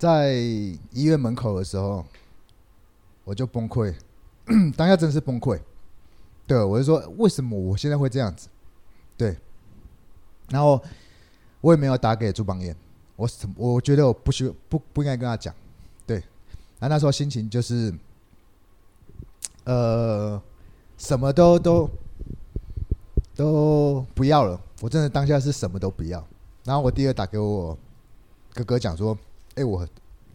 [0.00, 2.02] 在医院门口的时候，
[3.22, 3.94] 我就崩溃，
[4.74, 5.60] 当下真是崩溃。
[6.46, 8.48] 对，我就说为什么我现在会这样子？
[9.18, 9.36] 对，
[10.48, 10.82] 然后
[11.60, 12.74] 我也没有打给朱邦彦，
[13.14, 15.54] 我我觉得我不需不不应该跟他讲。
[16.06, 16.16] 对，
[16.78, 17.92] 然后那时候心情就是，
[19.64, 20.40] 呃，
[20.96, 21.90] 什么都都
[23.36, 24.58] 都不要了。
[24.80, 26.26] 我真的当下是什么都不要。
[26.64, 27.76] 然后我第二打给我
[28.54, 29.16] 哥哥讲说
[29.56, 29.86] ：“哎，我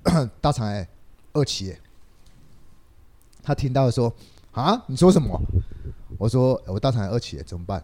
[0.41, 0.87] 大肠癌
[1.33, 1.75] 二期。”
[3.43, 4.11] 他听到说
[4.53, 5.39] ：“啊，你说什么？”
[6.17, 7.83] 我说：“我大肠癌二期，怎么办？”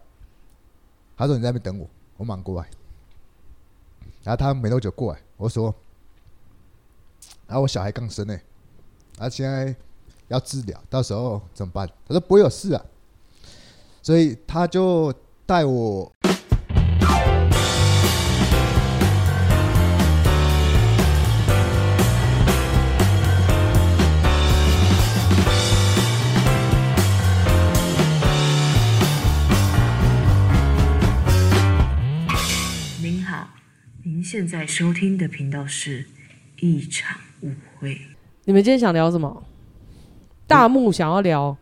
[1.16, 2.68] 他说：“你在那边等我，我马上过来。”
[4.24, 5.74] 然后他没多久过来，我说
[7.48, 8.40] ：“然后我小孩刚生呢，
[9.18, 9.76] 他现在
[10.28, 12.86] 要治疗，到时候怎么办？”他说：“不会有事啊。”
[14.02, 15.14] 所以他就
[15.46, 16.12] 带我。
[34.32, 36.06] 现在收听的频道是
[36.62, 38.00] 一场误会。
[38.46, 39.44] 你们今天想聊什么？
[40.48, 41.58] 大木想要聊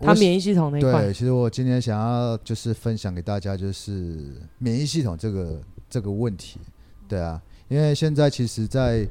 [0.00, 1.04] 他免疫系统那一块。
[1.04, 6.58] 对，其实我今天想要就是分享给大家，就是免疫系统这个这个问题。
[7.06, 9.06] 对啊，因为现在其实在，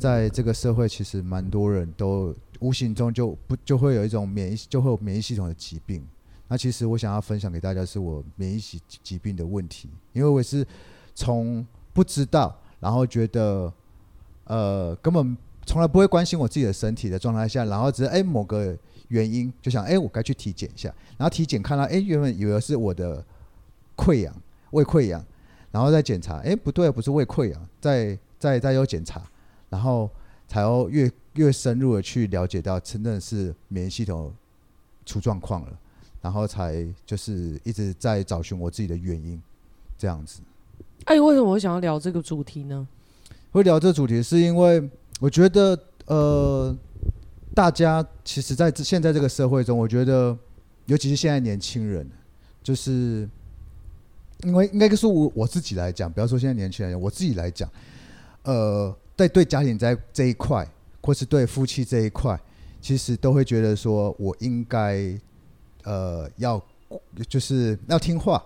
[0.00, 6.04] 在在这个社会，其实蛮多人都无形中就不就会有一种免疫就会有免疫系统的疾病。
[6.48, 10.66] 那其实我想要分享给大家，是我免疫疾疾病的问题，因为我是
[11.14, 11.64] 从。
[11.98, 13.72] 不知道，然后觉得，
[14.44, 23.24] 呃，根本从来不会关心我自己的身体的状态下，然后只是哎某个原因就想哎我该去体检一下，然后体检看到哎原本以为是我的
[23.96, 24.32] 溃疡
[24.70, 25.20] 胃溃疡，
[25.72, 29.20] 然后再检查哎不对，不是胃溃疡，再再再有检查，
[29.68, 30.08] 然后
[30.46, 34.32] 才要越越深入的去了解到真的是免疫系统
[35.04, 35.76] 出状况了，
[36.22, 39.42] 然后才就是一直在找寻我自己的原因，
[39.98, 40.42] 这样子。
[41.04, 42.86] 哎，为什么我想要聊这个主题呢？
[43.50, 46.76] 会聊这主题，是因为我觉得，呃，
[47.54, 50.36] 大家其实在现在这个社会中，我觉得，
[50.84, 52.06] 尤其是现在年轻人，
[52.62, 53.26] 就是
[54.42, 57.68] 因为应该是我我自己来讲，不要说现在年轻人，我自己来讲，
[58.42, 60.68] 呃，在对家庭在这一块，
[61.00, 62.38] 或是对夫妻这一块，
[62.82, 65.18] 其实都会觉得说我应该，
[65.84, 66.62] 呃，要
[67.28, 68.44] 就是要听话，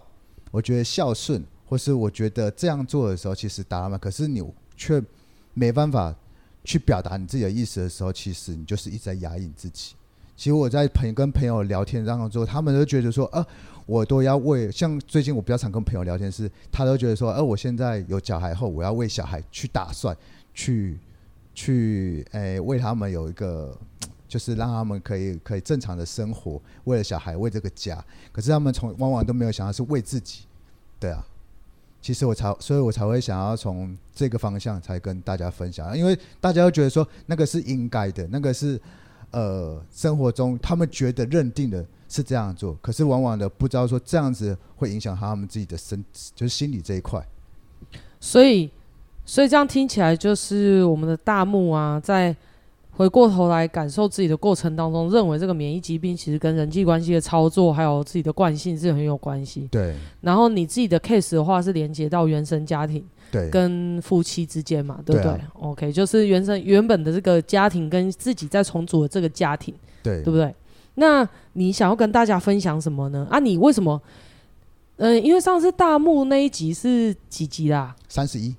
[0.53, 1.45] 我觉得孝顺。
[1.73, 4.45] 或是我觉得这样做的时候，其实达了嘛，可是你
[4.77, 5.03] 却
[5.55, 6.15] 没办法
[6.65, 9.95] 去表达你自己的意思的时候，其实你就是一直在压抑自己。
[10.37, 13.43] 其实我在朋跟朋友聊天当中之后，他们都觉得说，呃，
[13.87, 20.15] 我都要为像最近我比较常跟朋友聊天是，他都觉得说，呃，我现在有小孩后，我要为小孩去打算，
[20.53, 20.99] 去
[21.55, 23.75] 去，哎，为他们有一个，
[24.29, 28.05] 就是让他们可以可以正常的生活，为了小孩，为这个家。
[28.31, 30.41] 可是他们从往往都没有想到是为自己，
[31.01, 31.27] 对啊。
[32.03, 38.79] 其实我才，所以我才会想要从这个方向才跟大家分享，因为大家都觉得说那个是应该的，那个是
[39.31, 46.05] 呃生活中他们觉得认定的是这样做，可是往往的不知道说这样子会影响他们自己的身，
[46.35, 47.25] 就是心理这一块。
[48.21, 48.71] 所以，
[49.25, 52.37] 所以这样听起来就是我们的大木啊，在。
[52.95, 59.67] 回过头来感受自己的过程当中，认为这个免疫疾病其实跟人际关系的操作，还有自己的惯性是很有关系。
[59.71, 59.95] 对。
[60.21, 70.55] 然后你自己的 case 的话，是连接到原生家庭，对，跟夫妻之间嘛，对不对，？OK，就是原生原本的这个家庭跟自己在重组的这个家庭，对，对不对？
[70.97, 73.27] 那你想要跟大家分享什么呢？
[73.31, 74.01] 啊，你为什么？
[74.97, 77.97] 嗯、呃，因为上次大幕那一集是几集啦？
[78.07, 78.55] 三十一。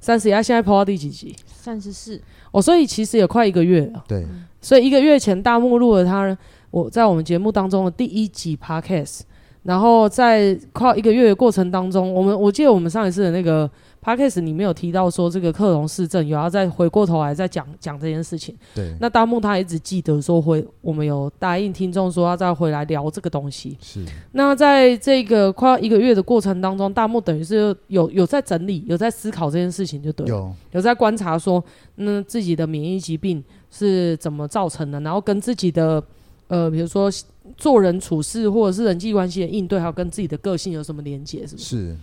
[0.00, 1.36] 三十一，现在跑到第几集？
[1.46, 2.20] 三十四。
[2.54, 4.04] 哦，所以其实也快一个月了。
[4.06, 4.24] 对。
[4.60, 6.36] 所以一个月前，大目录了他
[6.70, 9.22] 我在我们节目当中的第一集 Podcast，
[9.64, 13.68] 然后在快一个月的过程当中，我们我记得我们上一次的那个。
[14.04, 18.54] Podcast 里面有提到说，这个克隆市政有要再回过头来再讲讲这件事情。
[18.74, 18.94] 对。
[19.00, 23.78] 那大木他一直记得说回，我们有答应听众说要再回来聊这个东西。
[23.80, 24.04] 是。
[24.32, 30.26] 那在这个快要一个月的过程当中，大木等于是有有在整理，有在思考这件事情，就对。
[30.26, 30.52] 有。
[30.72, 31.64] 有在观察说，
[31.94, 36.02] 那自己的免疫疾病是怎么造成的，然后跟自己的
[36.48, 37.10] 呃，比如说
[37.56, 41.64] 做人处事或者是人际关系的应对，还有跟自己的个性有什么连结，是不是？
[41.64, 41.96] 是。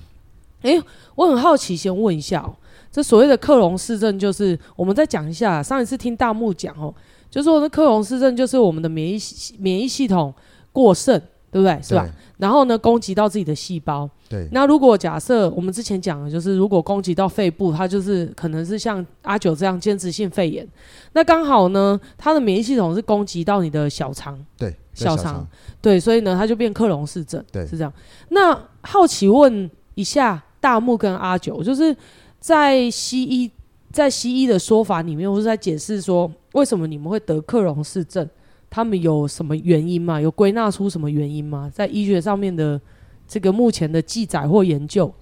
[0.61, 0.83] 哎、欸，
[1.15, 2.55] 我很好奇，先问一下哦、喔，
[2.91, 5.61] 这所谓的克隆市政，就是我们再讲一下。
[5.61, 6.93] 上一次听大木讲哦，
[7.29, 9.17] 就是说那克隆市政就是我们的免疫
[9.57, 10.33] 免疫系统
[10.71, 11.19] 过剩，
[11.51, 11.79] 对不对？
[11.81, 12.07] 是吧？
[12.37, 14.09] 然后呢，攻击到自己的细胞。
[14.27, 14.47] 对。
[14.51, 20.67] 那如果假设我们之前讲的，就是如果攻击到肺部，它就是可能是像阿九这样间质性肺炎。
[21.13, 24.39] 那刚好呢，它的免疫系统是攻击到你的小肠。
[24.57, 24.75] 对。
[24.93, 25.47] 小肠。
[25.81, 27.43] 对，所以呢，它就变克隆氏症。
[27.51, 27.93] 对，是这样。
[28.29, 31.93] 那好奇问一下，大木跟阿九，就是
[32.39, 33.51] 在西医，
[33.91, 38.25] 在西医的说法里面，我是在解释说，为什么你们会得克隆氏症？
[38.69, 40.21] 他们有什么原因吗？
[40.21, 41.69] 有归纳出什么原因吗？
[41.73, 42.79] 在医学上面的
[43.27, 45.13] 这个目前的记载或研究，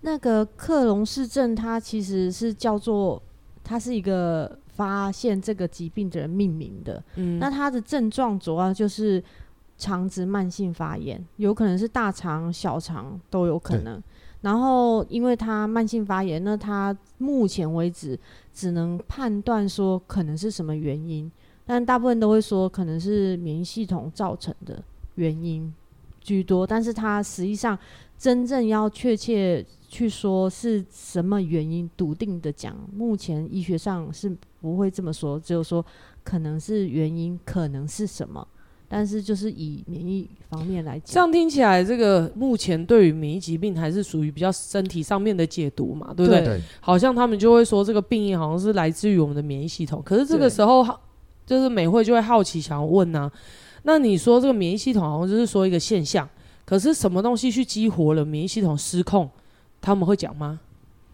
[0.00, 3.22] 那个克隆氏症它其实是叫做，
[3.62, 7.00] 它是一个发现这个疾病的人命名的。
[7.14, 9.22] 嗯，那它的症状主要就是
[9.78, 14.02] 肠子慢性发炎，有可能是大肠、小肠都有可能。
[14.42, 18.18] 然后因为他慢性发炎，那他目前为止
[18.52, 21.30] 只能判断说可能是什么原因。
[21.64, 24.80] 但大部分都会说可能是免疫系统造成的
[25.16, 25.74] 原因
[26.20, 27.76] 居多，但是他实际上
[28.16, 35.84] 真正要确切去说是什么原因，笃定的讲，目前医学上是不会这么说，只有说
[36.22, 38.46] 可能是原因，可能是什么，
[38.88, 46.44] 但是就是以免疫方面来讲，这样听起来，这个目前对于免疫疾病还是属于比较身体上面的解读嘛，对不对？
[46.44, 50.86] 对，好像他们就会说这个病因好像是来自于我们的免疫系统，可是这个时候。
[51.46, 53.32] 就是美惠就会好奇想要问呐、啊，
[53.84, 56.28] 那你说这个免疫系统好像就是说一个现象，
[56.64, 59.30] 可是什么东西去激活了免疫系统失控？
[59.80, 60.58] 他们会讲吗？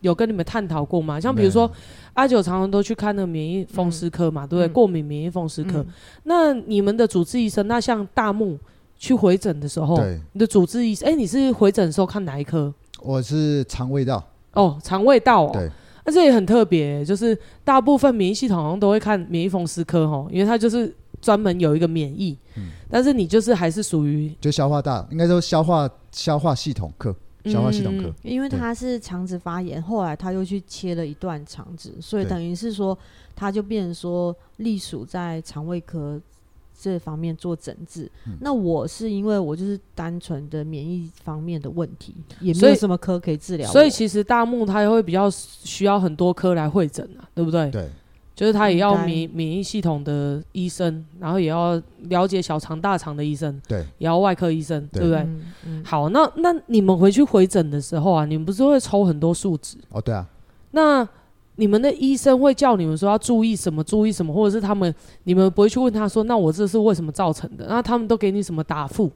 [0.02, 1.18] 有跟你们探讨过吗？
[1.18, 1.68] 像比如说
[2.12, 4.68] 阿九常常都去看那个免疫风湿科嘛，嗯、对不对？
[4.68, 5.86] 过敏免疫风湿科、嗯。
[6.24, 8.58] 那你们的主治医生，那像大木
[8.98, 9.98] 去回诊的时候，
[10.32, 12.72] 你的主治医生，哎、欸，你是回诊的时候看哪一科？
[13.00, 14.22] 我是肠胃道。
[14.52, 15.50] 哦，肠胃道哦。
[15.54, 15.70] 对。
[16.04, 22.36] 那这也很特别、欸，就是大部分免疫系统好像都会看免疫风湿科吼，因为它就是专门有一个免疫。
[22.56, 22.70] 嗯。
[22.90, 27.14] 但是你就是还是属于就消化大，应该说消化消化系统科，
[27.44, 28.08] 消化系统科。
[28.08, 32.96] 嗯、因为他是肠子发炎，后来他又去切了一段肠子，所以等于是说，
[33.34, 36.20] 他就变成说隶属在肠胃科。
[36.74, 43.70] 这方面做诊治、嗯，那我是因为我就是单纯的免疫方面的问题，也没有什么科可以治疗。
[43.70, 47.70] 所以其实大木他也会比较需要很多科来会诊啊，对不对？
[47.70, 47.88] 对，
[48.34, 55.20] 就是他也要免免疫系统的医生，然后也要了解小肠大肠的医生，对，也要外科医生，对，对不对？
[55.22, 59.76] 嗯嗯、好，那那你们回去回诊的时候啊，你们不是会抽很多数值？
[59.90, 60.26] 哦，对啊，
[60.72, 61.08] 那。
[61.56, 63.84] 你们的医生会叫你们说要注意什么？
[63.84, 64.32] 注意什么？
[64.32, 64.92] 或者是他们，
[65.24, 67.66] 你们不会去问他说，那我这是为什么造成的？
[67.68, 69.12] 那他们都给你什么答复？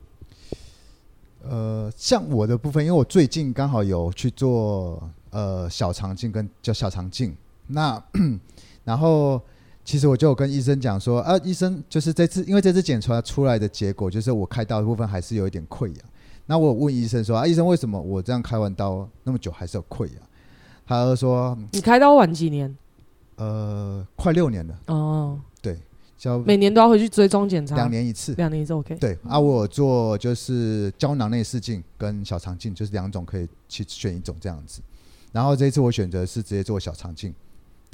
[1.43, 7.35] 呃，像我的部分，因为我最近刚好有去做呃小肠镜跟叫小肠镜，
[7.69, 8.01] 那
[8.87, 9.39] 然后
[9.85, 15.97] 其实我就有跟医生讲说啊，医生就是这次因为这次检查出来的结果就是我开刀的部分还是有一点溃疡。
[16.47, 20.15] 那我问医生说啊，医生为什么我这样开完刀那么久还是有溃疡？
[20.87, 22.73] 他就说：“你开刀晚几年？
[23.35, 24.79] 呃，快六年了。
[24.87, 25.77] 哦，对，
[26.45, 28.95] 每年都要回去追踪检查，两年一次，两年一次 OK。
[28.95, 34.81] 对，啊，我做就是胶囊内视镜跟小肠镜，就是两种可以去选一种这样子。
[35.33, 37.35] 然后这一次我选择是直接做小肠镜，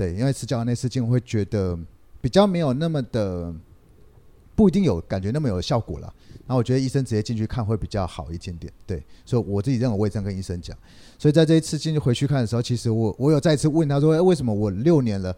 [0.02, 1.78] 对，因为吃胶囊内视镜，我会觉得
[2.20, 3.54] 比较没有那么的。”
[4.54, 6.14] 不一定有感觉那么有效果了，
[6.46, 10.76] 然后我觉得医生直接进去看会比较好一点点，对，所以我自己认为我也这样跟医生讲，
[11.18, 15.34] 所以在这一次进去回去看的时候，其实我我有再次问他说，哎为什么我六年了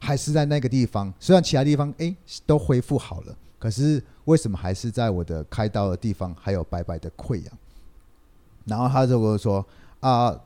[0.00, 1.14] 还是在那个地方？
[1.20, 7.58] 虽然其他地方哎都恢复好了，可是为什么还是在我的开刀的地方还有白白的溃疡？
[8.64, 9.64] 然后他就跟我说
[10.00, 10.36] 啊，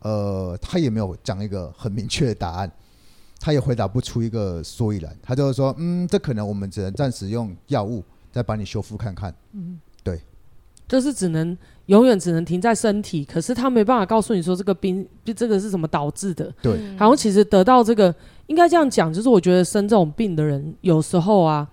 [0.00, 2.70] 呃，他也没有讲一个很明确的答案。
[3.40, 9.34] 他也回答不出一个所以然，他就是说，嗯，这可能我们只能暂时用药物再帮你修复看看。
[9.52, 10.20] 嗯，对，
[10.86, 11.56] 就是只能
[11.86, 16.52] 永远只能停在身体，可是他没办法告诉你说这个病，这个是什么导致的。
[16.60, 18.14] 对，然后其实得到这个，
[18.46, 21.66] 应该这样讲，就是我觉得生这种病的人，有时候啊，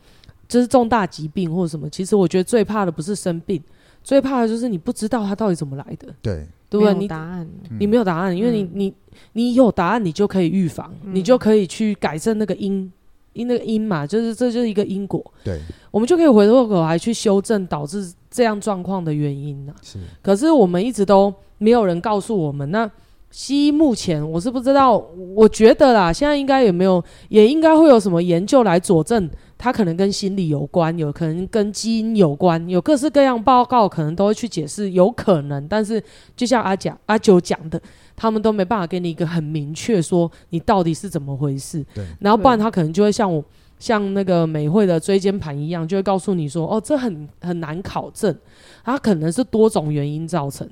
[0.48, 3.62] 就是重大疾病或者什么，其实我觉得最怕的不是生病，
[4.08, 6.08] 最怕的就是你不知道它到底怎么来的。
[6.22, 6.48] 对。
[6.70, 6.94] 对不对？
[6.96, 7.48] 你答案，
[7.80, 8.94] 你没有答案，嗯、因为你你
[9.32, 12.92] 你有答案，你就可以预防、嗯，你就可以去改正那个因，
[13.32, 15.24] 因那个因嘛，就是这就是一个因果。
[15.46, 15.62] 对，
[15.92, 19.74] 我们就可以回过头来去修正导致这样状况的原因呢。
[19.82, 22.70] 是，可是我们一直都没有人告诉我们。
[22.70, 22.92] 那
[23.32, 24.98] 西医目前我是不知道，
[25.36, 35.68] 我觉得啦，现在应该也没有，也应该会有什么研究来佐证它可能跟心理有关，有可能跟基因有关，有各式各样报告可能都会去解释，有可能。
[35.68, 36.02] 但是
[36.36, 37.82] 就像阿甲阿九讲的，
[38.16, 41.84] 他们都没办法给你一个很明确说你到底是怎么回事。
[41.94, 42.06] 对。
[42.20, 43.44] 然后不然他可能就会像我
[43.80, 48.36] 像那个美惠的椎间盘一样，就会告诉你说哦，这很很难考证，
[48.84, 50.68] 它可能是多种原因造成，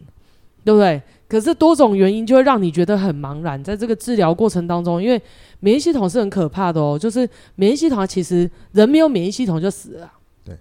[0.64, 1.02] 对不对？
[1.28, 5.20] 可是多种原因就会让你觉得很茫然，在这个治疗过程当中，因为
[5.60, 10.12] 免疫系统是很可怕的哦，就是免疫系统其实人没有免疫系统就死了，
[10.46, 10.56] 对。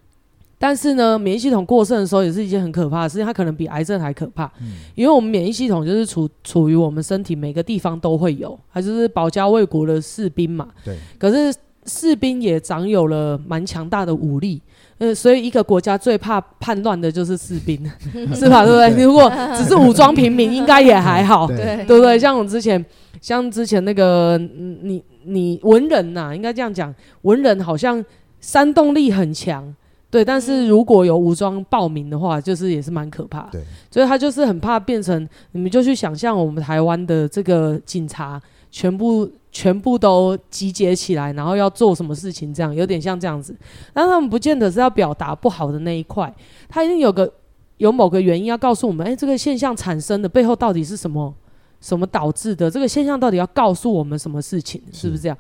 [0.59, 10.97] 但是呢，免疫系统过剩的时候也是一件很可怕的事情，它可能比癌症还可怕，嗯，因为我们免疫系统就是处处于我们身体每个地方都会有，它就是保家卫国的士兵嘛，对。
[11.19, 11.55] 可是
[11.85, 14.63] 士兵也长有了蛮强大的武力。
[14.99, 17.79] 呃，所以一个国家最怕叛乱的就是士兵，
[18.35, 18.65] 是吧？
[18.65, 18.95] 对不对？
[18.95, 22.19] 对，如果只是武装平民，应该也还好， 对，对不对？
[22.19, 22.85] 像我之前，
[23.21, 28.05] 像之前那个，你你文人呐、啊，应该这样讲，文人好像
[28.41, 29.75] 煽动力很强，
[30.11, 30.25] 对。
[30.25, 33.63] 但是如果有武装暴民的话，就是也是蛮可怕，对。
[33.91, 38.41] 所以他就是很怕变成，你们就去想象我们台湾的这个警察。
[38.77, 42.53] 全部全部都集结起来，然后要做什么事情？
[42.53, 43.55] 这样有点像这样子，
[43.93, 46.35] 但他们不见得是要表达不好的那一块，
[46.69, 47.33] 他一定有个
[47.77, 51.33] 有某个原因要告诉我们，哎，这个现象产生的背后到底是什么？
[51.81, 52.69] 什么导致的？
[52.69, 54.83] 这个现象到底要告诉我们什么事情？
[54.93, 55.39] 是不是这样？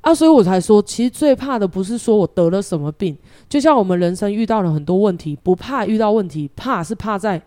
[0.00, 3.14] 啊，所以我才说，其实最怕的不是说我得了什么病，
[3.46, 7.42] 就像我们人生遇到了很多问题，不怕遇到问题，怕是怕在。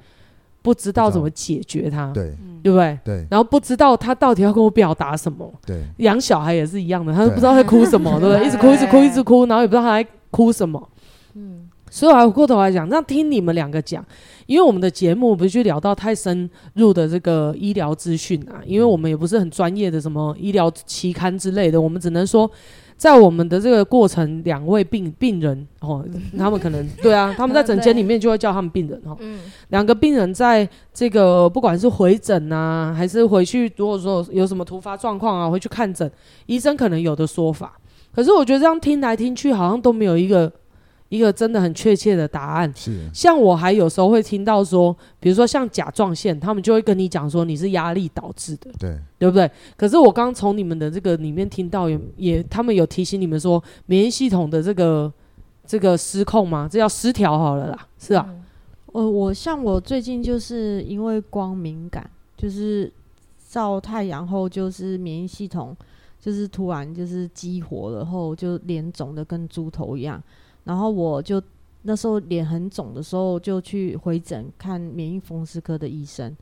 [0.64, 2.98] 不知道怎么解决它，对，对不对？
[3.04, 5.54] 对，然后不知道他到底要跟我表达什么。
[5.66, 8.48] 对，养小孩也是一样的，他都不知道在哭什么， 对，不对？
[8.48, 10.90] 一直哭，一直哭，一直哭，然后也不知道他在哭什么。
[11.36, 14.04] 嗯，所以我还回过头来讲，那听你们两个讲，
[14.46, 22.50] 因为我们的节目不是去聊到太深入的这个医疗资讯啊，因为我们也不是很专业的什么医疗期刊之类的，我们只能说。
[22.98, 26.06] 在我们的这个过程，两位病病人哦，
[26.38, 29.18] 他们可能对啊，他们在诊间里面就会叫他们病人哦。
[29.70, 36.10] 两个病人在这个不管是回诊啊，还是回去，如果说有什么突发状况啊，回去看诊，
[36.46, 37.78] 医生可能有的说法。
[38.14, 40.52] 可是我觉得这样听来听去，好像都没有一个。
[41.14, 49.48] 一个真的很确切的答案，是像我还有时候会听到说，比如说像甲状腺，他们就会跟你讲说你是压力导致的，对，对不对？
[49.78, 55.14] 可是我刚从你们的这个里面听到也，也也他们有提醒你们说，免疫系统的这个
[55.68, 56.68] 这个失控吗？
[56.68, 58.28] 这叫失调好了啦，是啊。
[58.94, 62.92] 呃、嗯，我像我最近就是因为光敏感，就是
[63.48, 65.78] 照太阳后，就是免疫系统
[66.20, 70.20] 就是突然就是激活了后，就脸肿的跟猪头一样。
[70.64, 71.42] 然后我就
[71.84, 76.36] 那时候脸很肿的时候，就去回诊看免疫风湿科的医生。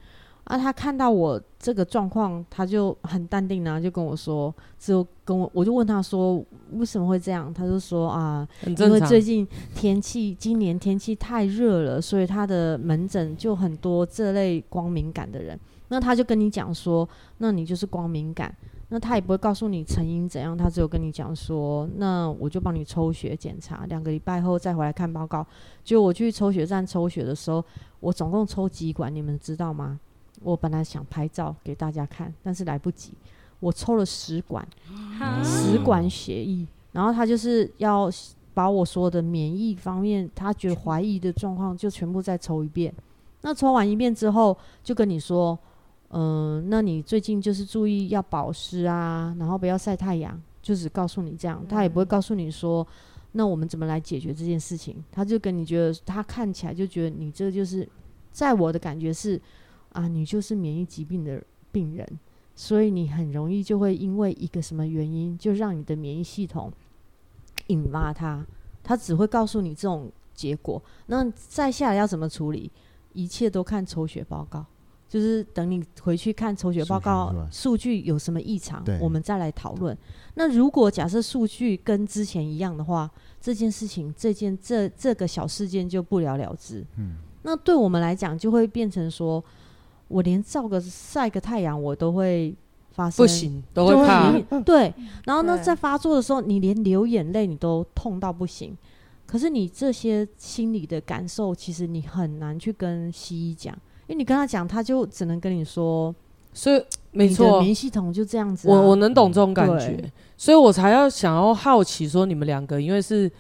[0.44, 7.54] 啊，他看到我这个状况，他就很淡定啊，就跟我说，就跟我，我就问他说为什么会这样？
[7.54, 15.58] 他就说啊，因为最近天气，今年天气太热了，所以他的门诊就很多这类光敏感的人。
[15.90, 18.54] 那他就跟你讲说，那你就是光敏感。
[18.94, 25.48] 那他也不会告诉你成因怎样，他只有跟你讲说，那我就帮你抽血检查，两个礼拜后再回来看报告。
[25.82, 27.64] 就我去抽血站抽血的时候，
[28.02, 29.98] 我总共抽几管，你们知道吗？
[30.44, 33.14] 我本来想拍照给大家看，但是来不及，
[33.62, 34.68] 我抽了十管，
[35.42, 36.68] 十管血液。
[36.92, 38.12] 然后他就是要
[38.54, 42.94] 把我说的免疫方面，他觉得怀疑的状况，就全部再抽一遍。
[43.44, 45.58] 那抽完一遍之后，就跟你说。
[46.14, 52.86] 嗯、呃，那你最近就是注意要保湿啊，然后不要晒太阳，就只告诉你这样，他也不会告诉你说，
[53.32, 55.04] 那我们怎么来解决这件事情？
[55.12, 57.88] 他就跟你觉得，他看起来就觉得你这就是，
[58.32, 59.42] 在我的感觉是，
[59.94, 61.42] 啊，你就是免疫疾病的
[61.72, 62.06] 病人，
[62.56, 66.72] 所以你很容易就会因为一个什么原因，就让你的免疫系统
[67.68, 68.46] 引发它，
[68.84, 70.82] 他只会告诉你这种结果。
[71.06, 72.70] 那再下来要怎么处理？
[73.14, 74.66] 一切都看抽血报告。
[75.12, 79.96] 就是等你回去看抽血报告，数据有什么异常，我们再来讨论。
[80.36, 86.82] 那如果假设数据跟之前一样的话，这件事情，这件这这个小事件就不了了之。
[86.96, 89.44] 嗯，那对我们来讲，就会变成说，
[90.08, 92.56] 我连照个晒个太阳，我都会
[92.92, 94.32] 发生，不行，都会怕。
[94.62, 94.94] 对，
[95.28, 98.78] 然后呢，在发作的时候，你连流眼泪你都痛到不行。
[99.28, 103.78] 可是你这些心理的感受，其实你很难去跟西医讲。
[104.12, 106.14] 因为你跟他讲，他就只能跟你说，
[106.54, 108.76] 所以没错，免疫系统就这样子啊。
[108.76, 110.04] 我我能懂这种感觉，
[110.36, 113.32] 所以我才要想要好奇说，你们两个因为是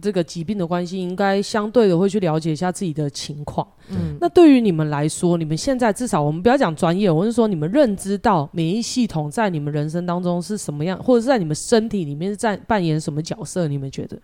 [0.00, 3.66] 这个疾病的关系，应该相对的会去了解一下自己的情况。
[3.88, 13.66] 嗯，那对于你们来说，你们现在至少我们不要讲专业，我是说你们认知到免疫系统在你们人生当中是什么样，或者是在你们身体里面是在扮演什么角色？
[13.66, 14.16] 你们觉得？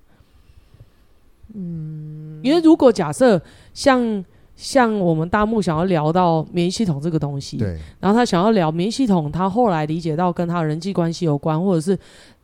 [1.54, 3.40] 嗯，因为如果假设
[3.74, 4.24] 像
[4.58, 11.96] 像我们大木想要聊到免疫系统这个东西，对，然后他想要聊免疫系统，他后来理解到跟他人际关系有关，或者是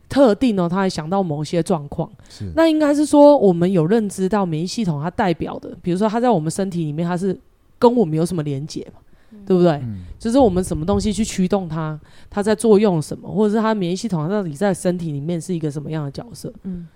[0.07, 7.37] 特定呢，他还想到某些状况，是，那应该是说我们有认知到免疫系统它代表的，比如说它在我们身体里面，它是
[7.77, 9.01] 跟我们有什么连结嘛？
[9.45, 9.73] 对不对？
[9.83, 16.53] 嗯、就是我们什么东西去驱动它，它在作用什么，或者是它免疫系统到底在身体里面是一个什么样的角色？
[16.63, 16.87] 嗯，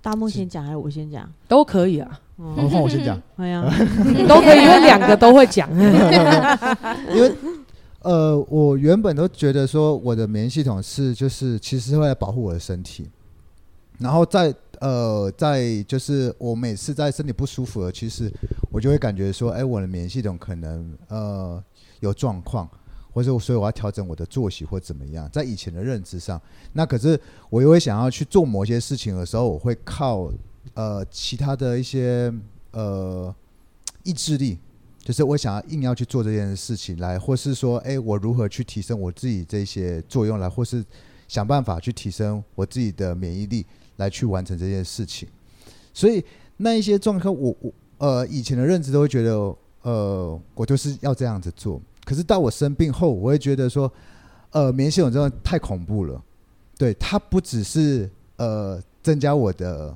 [0.00, 1.28] 大木先讲还是我先讲？
[1.48, 2.20] 都可以啊。
[2.38, 3.20] 哦，换我先讲。
[3.36, 3.62] 哎呀，
[4.26, 5.68] 都可以，因为两个都会讲。
[7.14, 7.32] 因为
[8.02, 13.08] 呃，我原本都觉得说我的免疫系统是就是其实为了保护我的身体，
[13.98, 14.54] 然后在。
[14.80, 18.32] 呃，在就是我每次在身体不舒服了，其实
[18.70, 21.60] 我就会感觉说，哎，我的免疫系统可能呃
[21.98, 22.70] 有状况，
[23.12, 25.28] 或者所以我要调整我的作息或怎么样。
[25.32, 26.40] 在以前的认知上，
[26.72, 30.30] 那可是我又会想要去做某些事情的时候，我会靠
[30.74, 32.32] 呃其他的一些
[32.72, 33.34] 呃
[34.02, 34.58] 意志力，
[34.98, 40.84] 就是我想要硬要去做这件事情来，或是说，哎，我如何去提升我自己这些作用来，或是
[41.26, 43.64] 想办法去提升我自己的免疫力。
[43.98, 45.28] 来去完成这件事情，
[45.92, 46.24] 所以
[46.58, 49.32] 那一些状况，我我呃以前的认知都会觉得，
[49.82, 51.82] 呃，我就是要这样子做。
[52.04, 53.92] 可是到我生病后，我会觉得说，
[54.52, 56.22] 呃，免疫系统真的太恐怖了。
[56.76, 59.92] 对，它不只是呃增加我的，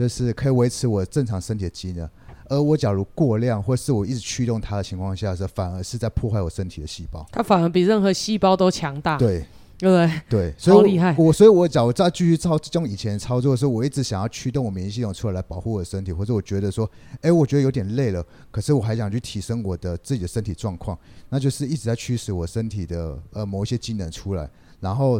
[0.00, 2.08] 就是可以维持我正常身体的机能，
[2.48, 7.26] 而我假如过量，或是我一直驱动它的情况下，是反而是在破坏我身体的细胞。
[7.30, 9.18] 它反而比任何细胞都强大。
[9.18, 9.44] 对。
[9.82, 16.86] 对对，所以我，我所以，我假如再继续操用以前操作的时候，我一直想要驱动我免疫系统出来来保护我的身体，或者我觉得说，
[17.22, 20.98] 哎，我觉得有点累了，可是我还想去提升我的自己的身体状况，
[21.30, 24.46] 那就是一直在驱使我身体的呃某一些机能出来，
[24.80, 25.18] 然后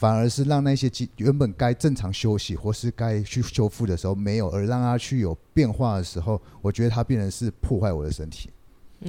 [0.00, 8.48] 反而是让那些机原本该正常休息或是该去修复的时候没有，而让它去有变化的时候，我觉得它变成是破坏我的身体。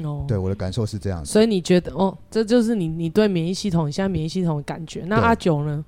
[0.03, 5.05] 哦，对，我的感受是这样，所以你觉得哦，这就是你你对免疫系统，你现在免疫系统的感觉。
[5.05, 5.85] 那阿九呢？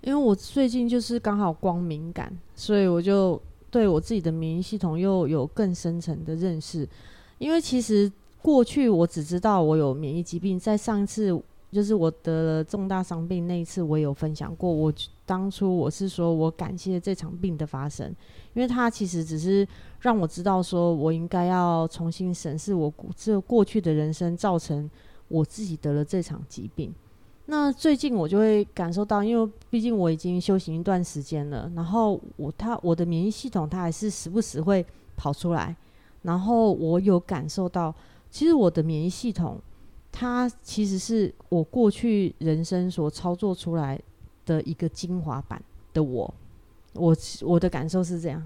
[0.00, 3.38] 因为我最近就是刚好光敏感，所以我就
[3.70, 6.88] 对我自己的免疫系统又有更深层的认识。
[7.36, 11.38] 因为其实过去我只知道我有免疫疾病，在上一次。
[11.70, 14.72] 就是我得了重大伤病那一次，我有分享过。
[14.72, 14.92] 我
[15.26, 18.08] 当初我是说我感谢这场病的发生，
[18.54, 19.68] 因为它其实只是
[20.00, 24.90] 让我知道说我应该要重新审视我这过去的人生，造成
[25.28, 26.90] 我自己得了这场疾病。
[27.44, 34.84] 那最近我就会感受到，因为毕竟我已经修行一段时间了，然后我他我的免疫系统它还是时不时会
[35.16, 35.76] 跑出来，
[36.22, 37.94] 然后我有感受到，
[38.30, 39.60] 其实我的免疫系统。
[40.20, 43.96] 它其实是我过去人生所操作出来
[44.44, 45.62] 的一个精华版
[45.94, 46.34] 的我，
[46.94, 48.42] 我我的感受是这样，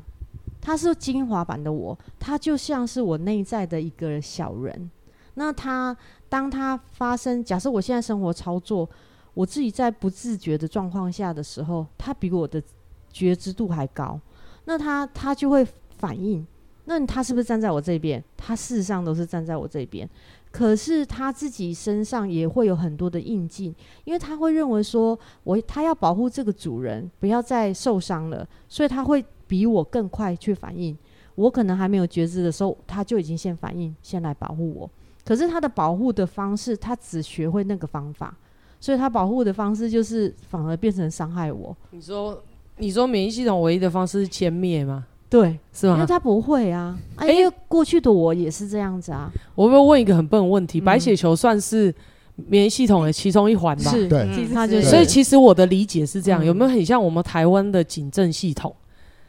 [0.61, 4.91] 它是精华版的我，它就像是我内在的一个小人。
[5.33, 5.97] 那它
[6.29, 8.87] 当它发生，假设我现在生活操作，
[9.33, 12.63] 我自己在不自觉的状况下的时候，它比我的
[13.11, 14.21] 觉知度还高，
[14.67, 16.47] 那它它就会反应。
[16.85, 18.23] 那他是不是站在我这边？
[18.37, 20.07] 他事实上都是站在我这边。
[20.53, 30.97] 可是他自己身上也会有很多的印记，因为他会认为说，我他要保护这个主人不要再受伤了，所以他会比我更快去反应。
[31.35, 34.91] 我可能还没有觉知的时候，他就已经先反应，先来保护我。
[35.25, 38.37] 可是他的保护的方式，他只学会那个方法，
[38.79, 41.75] 所以他保护的方式就是反而变成伤害我。
[41.93, 42.43] 你说，
[42.77, 45.07] 你说免疫系统唯一的方式是歼灭吗？
[45.33, 45.95] 对，是吗？
[45.95, 49.33] 因为他不会啊，哎、欸，因为过去的我也是这样子啊。
[49.55, 51.93] 我会问一个很笨的问题：嗯、白血球算是
[52.37, 53.91] 免疫系统的其中一环吧？
[53.91, 54.83] 是，对，其实它就是。
[54.91, 58.77] 所以其实我的理解是这样，有没有很像我们台湾的警政系统？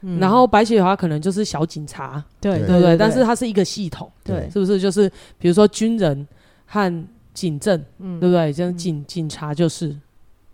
[0.01, 2.97] 嗯、然后白血球它可能就是小警察，对对不对？
[2.97, 4.77] 但是它是一个系统，对，是不是？
[4.77, 6.27] 就是比如说军人
[6.65, 8.51] 和警政，嗯，对不对？
[8.51, 9.95] 像警警察就是，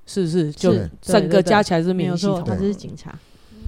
[0.05, 0.51] 是不是？
[0.51, 3.17] 就整个加起来是免疫系统，它就是警察，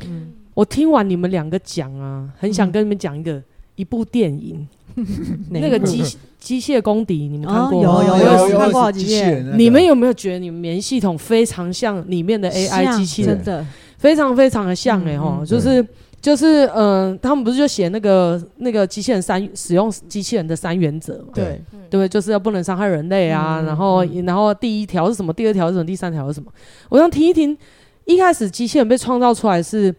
[0.05, 0.33] 嗯。
[0.53, 3.43] 我听完你们两个讲啊，很想跟你们讲一个、嗯、
[3.75, 4.67] 一部电影，
[5.49, 6.03] 那个机
[6.39, 7.89] 机械公敌，你们看过吗？
[7.89, 9.57] 哦、有有有有看过机器人。
[9.57, 13.35] 你们有没有觉得你们免疫系统非常像里面的 AI 机器人？
[13.37, 13.65] 真的
[13.97, 15.85] 非常非常的像哎、欸、吼、嗯，就是
[16.19, 21.31] 就是嗯、呃，他们不是就写那个那个机器人三使用机器人的三原则嘛？
[21.33, 25.31] 对对，就是要不能伤害人类啊，嗯、然后、嗯、然后第一条是什么？
[25.31, 25.85] 第二条是什么？
[25.85, 26.51] 第三条是什么？
[26.89, 27.57] 我想听一听，
[28.05, 29.95] 一开始机器人被创造出来是。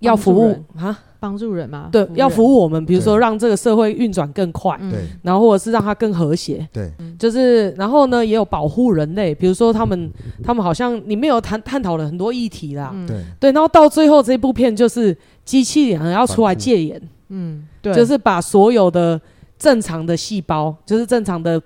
[0.00, 0.98] 要服务啊？
[1.20, 10.08] 帮助人嘛，对，要服务我们，比如说让这个社会运转更快，对，然后或者是让它更和谐，对，就是然后呢，也有保护人类，比如说他们
[10.44, 13.16] 他们好像里面有探探讨了很多议题啦，对。
[13.40, 19.20] 对，然后到最后这部片就是机器人要出来戒严，嗯，对，就是把所有的
[19.58, 21.60] 正常的细胞，就是正常的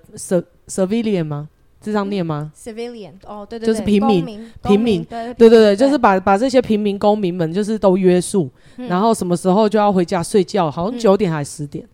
[0.67, 1.47] civilian 吗？
[1.91, 4.25] 这样念吗？Civilian 哦，对对，就是平民，
[4.63, 11.85] 平民，对对对，就是把把这些平民公民们就是都约束，然后什么时候就要回家睡觉，好像九点还是十点，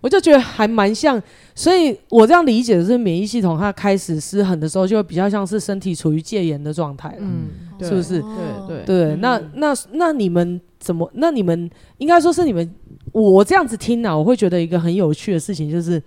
[0.00, 1.22] 我就觉得还蛮像，
[1.54, 7.48] 所以我这样理解的是免疫系统它开始失衡的时候，就会比较像是身体处于戒严的状态，嗯，
[7.80, 8.20] 是不是？
[8.68, 11.10] 对对对，那那那你们怎么？
[11.14, 12.74] 那你们应该说是你们，
[13.12, 16.02] 我这样子听呢，我会觉得一个很有趣的事情就是。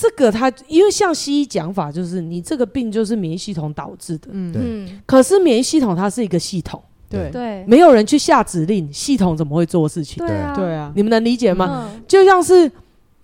[0.00, 4.28] 这个它，因为像西医讲法，就是你这个病就是免疫系统导致的。
[4.30, 4.96] 嗯，对。
[5.04, 6.80] 可是免疫系统它是一个系统，
[7.10, 10.24] 对对，没有人去下指令，系统怎么会做事情？
[10.24, 11.90] 对啊，对啊，你们能理解吗？
[12.06, 12.70] 就像是，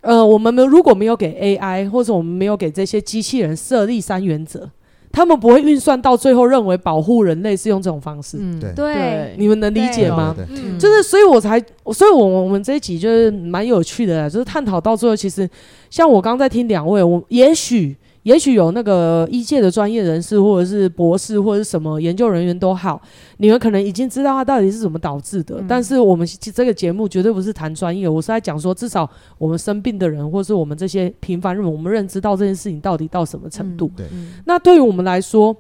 [0.00, 4.68] 呃，我们没如果没有给 AI，或者我们没有给这些机器人设立三原则。
[5.14, 8.36] 他们不会运算到最后，认为保护人类是用这种方式。
[8.40, 10.34] 嗯，对，你们能理解吗？
[10.50, 11.58] 嗯，就是，所以我才，
[11.92, 15.48] 所以我我们这一集就是蛮有趣的，就是探讨到最后，其实
[15.88, 17.96] 像我刚在听两位，我也许。
[18.24, 23.00] 也许有那个医界的专业人士，或者是博士，或者是什么研究人员都好，
[23.36, 25.56] 你们可能已经知道它到底是怎么导致的。
[25.60, 33.90] 嗯、但是我们这个节目绝对不是谈专业，我是在讲说，至少我们生病的人，或是我们这些平凡人，我们认知到这件事情到底到什么程度。
[33.98, 35.54] 嗯嗯、那对于我们来说，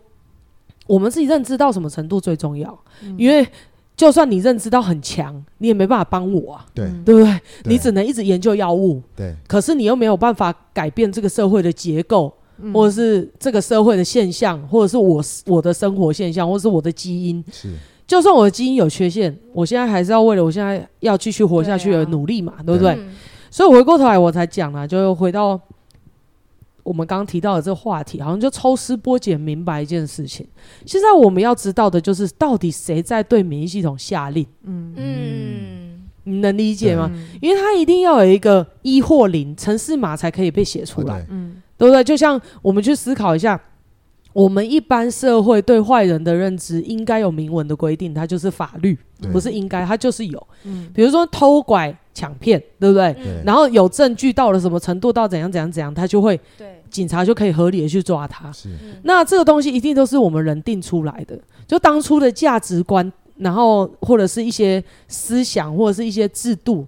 [0.86, 2.78] 我们自己认知到什么程度最重要？
[3.02, 3.46] 嗯、因为
[3.94, 6.64] 就算你认知到很强，你也没办法帮我啊。
[6.72, 7.30] 对，对不对？
[7.62, 9.02] 对你只能一直研究药物。
[9.14, 9.36] 对。
[9.46, 12.32] 可是你又没有办法改变这个社会的结构。
[12.72, 17.44] 或者是这个社会的现象，或者是我我的生活现象，或者是我的基因。
[17.50, 17.72] 是，
[18.06, 22.94] 就算我的基因有缺陷，我现在还是要为了我现在要继续活下去而努力嘛，对，啊、对不对？
[22.94, 23.04] 对，
[23.50, 25.58] 所以回过头来我才讲啊，就回到
[26.82, 30.46] 我们刚刚提到的这个话题，好像就抽丝剥茧明白一件事情。
[30.84, 34.46] 现在我们要知道的就是，到底谁在对免疫系统下令？
[34.64, 37.10] 嗯嗯，你能理解吗？
[37.10, 41.26] 对因为它一定要有一个一或零城市码才可以被写出来。
[41.30, 41.56] 嗯。
[41.76, 42.02] 对不对？
[42.04, 43.60] 就像我们去思考一下，
[44.32, 48.98] 我们一般社会对坏人的认知，应该有明文的规定，它就是法律，
[49.32, 50.46] 不是应该，它就是有。
[50.64, 53.12] 嗯，比如说偷拐抢骗，对不对？
[53.14, 58.50] 对，然后有证据到了什么程度，到怎样怎样怎样，他就会，对，警察就可以合理的去抓他。
[58.50, 58.68] 是，
[59.04, 66.86] 那这个东西一定都是我们人定出来的，就当初的价值观，然后或者是一些思想，或者是一些制度。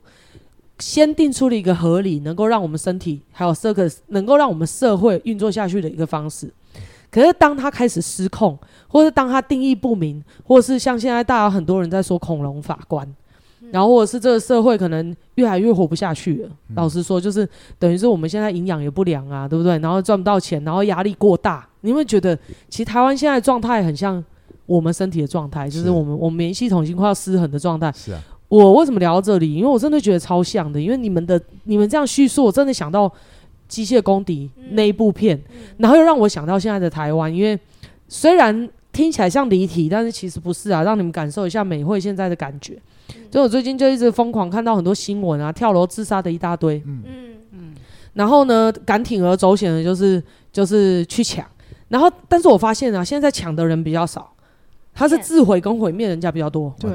[0.79, 6.53] 先定出了一个合理，能够让我们身体还有社会能够让我们社会运作下去的一个方式。
[7.11, 8.59] 可是当他开始失控，
[8.89, 13.09] 或是当他定义不明，或是像现在大家很多人在说恐龙法官，
[13.71, 16.51] 然后或者是这个社会可能越来越活不下去了。
[16.75, 19.79] 老实说，就是等于是我们现在营养也不良啊，对不对？
[19.79, 21.67] 然后赚不到钱，然后压力过大。
[21.81, 24.23] 你会觉得，其实台湾现在状态很像
[24.67, 27.91] 我们身体的状态，就是我们我们免疫系统已经快要失衡的状态。
[27.93, 28.23] 是啊。
[28.49, 29.55] 我为什么聊到这里？
[29.55, 33.09] 因为我真的觉得超像的，因为你们的你们这样叙述，我真的想到
[33.67, 37.35] 《机械公敌》那一部片，嗯、然后又让我想到现在的台湾。
[37.35, 37.59] 因为
[38.09, 42.81] 虽然听起来像离题，但是其实不是啊，让你们感受一下美惠现在的感觉。
[43.33, 47.03] 所以我最近就一直疯狂看到很多新闻啊，跳楼自杀的一大堆，嗯
[47.53, 47.75] 嗯，
[48.15, 51.45] 然后呢，敢铤而走险的就是就是去抢，
[51.89, 54.33] 然后但是我发现啊，现在抢的人比较少。
[54.97, 56.91] 他是自毁跟毁灭人家比较多，对，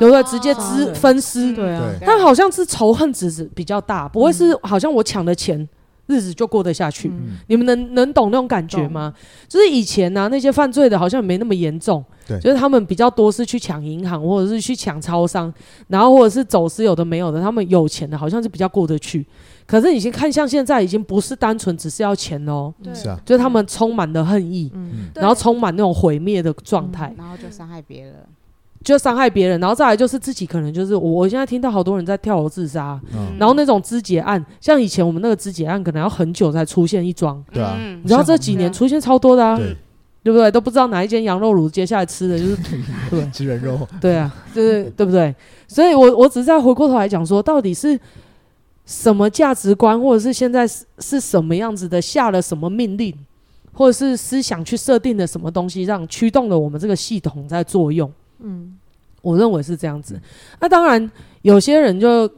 [0.00, 5.68] 有的直接肢分尸，对啊，但好像是仇恨值比较大，不会是好像我抢了钱，
[6.06, 7.10] 日子就过得下去。
[7.48, 9.12] 你们能能懂那种感觉吗？
[9.48, 15.52] 就是以前呢，那些犯罪的好像没那么严重，对，就是他们比较多是去抢银行或者是去抢超商，
[15.88, 19.26] 然后或者是走私有的没有的，他们有钱的好像是比较过得去。
[19.66, 24.70] 可是已经看，像现在已经不是单纯只是要钱哦，是啊，就是他们充满了恨意，
[25.14, 28.14] 然后充满那种毁灭的状态，然后就伤害别人，
[28.82, 33.00] 就伤害别人，然后再来就是自己可能就是我，我现在听到好多人在跳楼自杀，
[33.38, 39.76] 然后那种肢解案，像以前我们那个肢解案，可能要很久才出现一桩，对啊，你知道这几年出现超多的啊，对。
[40.24, 40.50] 不对？
[40.50, 42.56] 都不知道哪一间羊肉炉接下来吃的就是
[43.10, 43.30] 对？
[43.30, 45.34] 吃人肉，对啊，就是对不对？
[45.68, 47.98] 所以我我只是在回过头来讲说，到底是。
[48.86, 53.14] 什么价值观，或者是现在是是什么样子的，下了什么命令，
[53.72, 58.12] 或者是思想去设定的什么东西，让驱动了我们这个系统在作用？
[58.40, 58.76] 嗯，
[59.22, 60.20] 我认为是这样子。
[60.60, 61.10] 那当然，
[61.42, 62.30] 有些人就，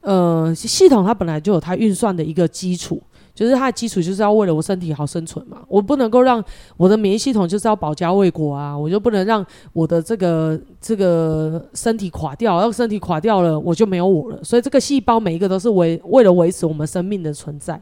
[0.00, 3.02] 呃，系统它本来就有它运算的一个基础，
[3.34, 6.42] 就是它的基础就是要为了我身体好生存嘛，我不能够让
[6.76, 17.80] 我的免疫系统就是要保家卫国啊，我就不能让我的这个这个身体垮掉，要身体垮掉了我就没有我了，所以这个细胞每一个都是为为了维持我们生命的存在，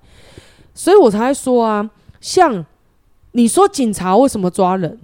[0.74, 2.64] 所以我才说啊，像
[3.32, 4.98] 你说警察为什么抓人，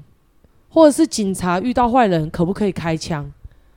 [0.70, 3.30] 或者是警察遇到坏人可不可以开枪？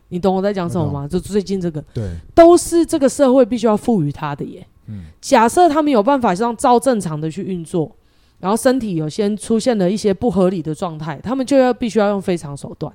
[0.07, 1.07] 你懂我在讲什么吗？
[1.07, 4.65] 就最近这个，对，都是这个社会必须要赋予他的耶。
[4.91, 7.89] 嗯，假设他们有办法让照正常的去运作，
[8.39, 12.91] 然后身体有些出现了一些不合理的状态，他们就要必须要用非常手段。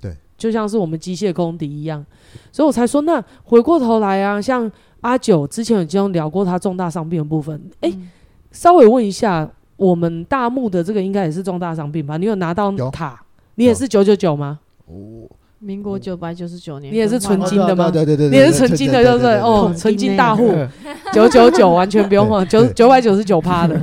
[0.00, 2.04] 对，就像是我们机械公敌一样，
[2.50, 4.70] 所以我才说，那回过头来啊，像
[5.00, 8.08] 阿九之前已经聊过他重大伤病的部分，哎、嗯欸，
[8.50, 12.16] 稍微问一下，我们大木的这个应该也是重大伤病吧？
[12.16, 13.20] 你有拿到塔？
[13.56, 14.60] 你也是九九九吗？
[14.86, 15.28] 哦。
[15.60, 17.90] 民国九百九十九年，你也是纯金的吗？
[17.90, 20.54] 对对对，你也是纯金的，就是哦，纯金大户，
[21.12, 23.80] 九九九完全不用换，九九百九十九趴的，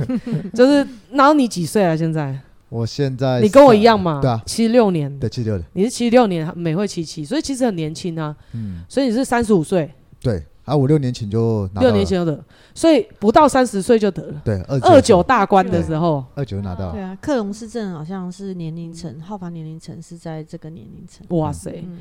[0.54, 0.86] 就是。
[1.12, 1.96] 然后你几岁啊？
[1.96, 2.38] 现在？
[2.68, 4.20] 我现在你跟我一样嘛？
[4.20, 8.36] 对啊，七六年，对七六年，你是七六年美惠七七，所以其实很年轻啊。
[8.52, 9.90] 嗯，所以你是三十五岁。
[10.20, 10.42] 对。
[10.66, 14.42] 啊，五六年前就拿到了，六年前就得，所以不到三十岁就得了。
[14.44, 16.92] 对，二九大关的时候，二九拿到了。
[16.92, 21.24] 对啊，克隆氏症好像是年龄层，好发年龄层是在这个年龄层。
[21.38, 21.98] 哇塞，嗯、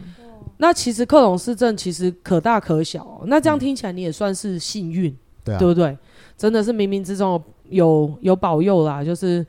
[0.58, 5.96] 那其实克隆氏症其实可大可小，喔，那这样听起来你也算是幸运，嗯，对不对？
[6.36, 9.46] 真的是冥冥之中有有保佑啦，就是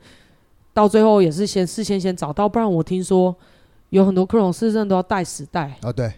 [0.75, 3.35] 到最后也是先事先先找到，不然我听说
[3.89, 6.13] 有很多克隆氏症都要带死带啊，对，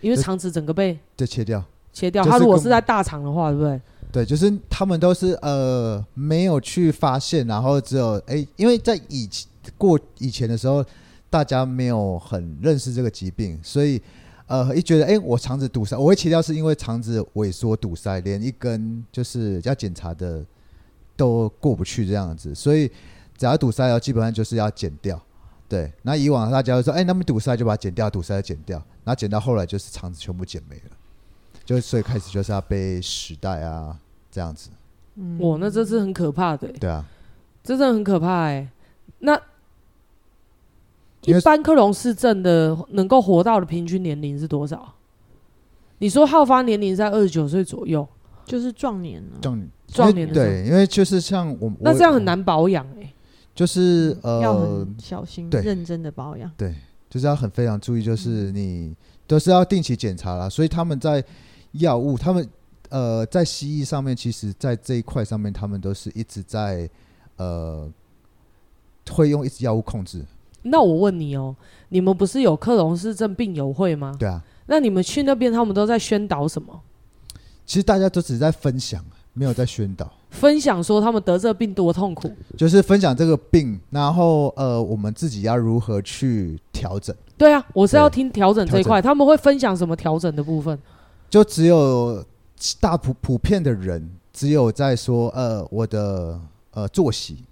[0.00, 1.62] 因为肠子整个被就切掉。
[1.92, 3.80] 切掉，他如果是在大厂的话，对不对？
[4.12, 9.48] 对，就是他们都是呃没有去发现，然后只有哎，因为在以前
[9.78, 10.84] 过以前的时候，
[11.28, 14.02] 大家没有很认识这个疾病，所以
[14.46, 20.44] 呃一觉得哎，我肠子堵塞，我会切掉是因为肠子萎缩堵塞，连一根就是要检查的
[21.16, 22.90] 都过不去这样子，所以
[23.38, 25.20] 只要堵塞了，基本上就是要剪掉。
[25.68, 30.96] 对，那以往大家会说，哎，那么堵塞就把它剪掉，堵塞就剪掉，然后剪到后来就是肠子全部剪没了。
[31.64, 33.96] 就所以开始就是要被时代啊，
[34.30, 34.70] 这样子。
[35.16, 36.68] 嗯，哇，那这是很可怕的。
[36.80, 37.04] 对啊，
[37.62, 38.68] 这真的很可怕哎。
[39.18, 39.38] 那
[41.22, 44.94] 一般克隆市政的能够活到的平均年龄是多少？
[45.98, 48.06] 你说好发年龄在二十九岁左右，
[48.44, 49.38] 就是壮年了。
[49.42, 53.12] 壮年，壮年对，因为就是像我，那这样很难保养哎。
[53.54, 56.50] 就是呃，要很小心、认真的保养。
[56.56, 56.74] 对，
[57.10, 58.94] 就是要很非常注意，就是你
[59.26, 60.48] 都是要定期检查啦。
[60.48, 61.22] 所以他们在。
[61.72, 62.48] 药物，他们
[62.88, 66.88] 呃，在西医上面，其实，在这一块上面，他们都是一直在
[67.36, 67.88] 呃，
[69.10, 70.24] 会用一些药物控制。
[70.62, 71.54] 那我问你哦，
[71.88, 74.14] 你们不是有克隆氏症病友会吗？
[74.18, 74.42] 对啊。
[74.66, 76.80] 那你们去那边，他们都在宣导什么？
[77.64, 80.12] 其实大家都只是在分享，没有在宣导。
[80.30, 87.14] 分享说他们得这病多痛苦，就是分享这个病，然后呃，我们自己要如何去调整？
[87.38, 90.78] 对啊，我是要听调整这一块，他们会分享什么调整的部分？
[91.30, 92.22] 就只有
[92.80, 96.38] 大普普遍的人，只有在说呃我的
[96.72, 97.44] 呃作息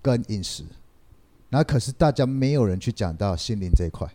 [0.00, 0.64] 跟饮食，
[1.50, 4.08] 然后可是大家没有人去讲到心灵这一块，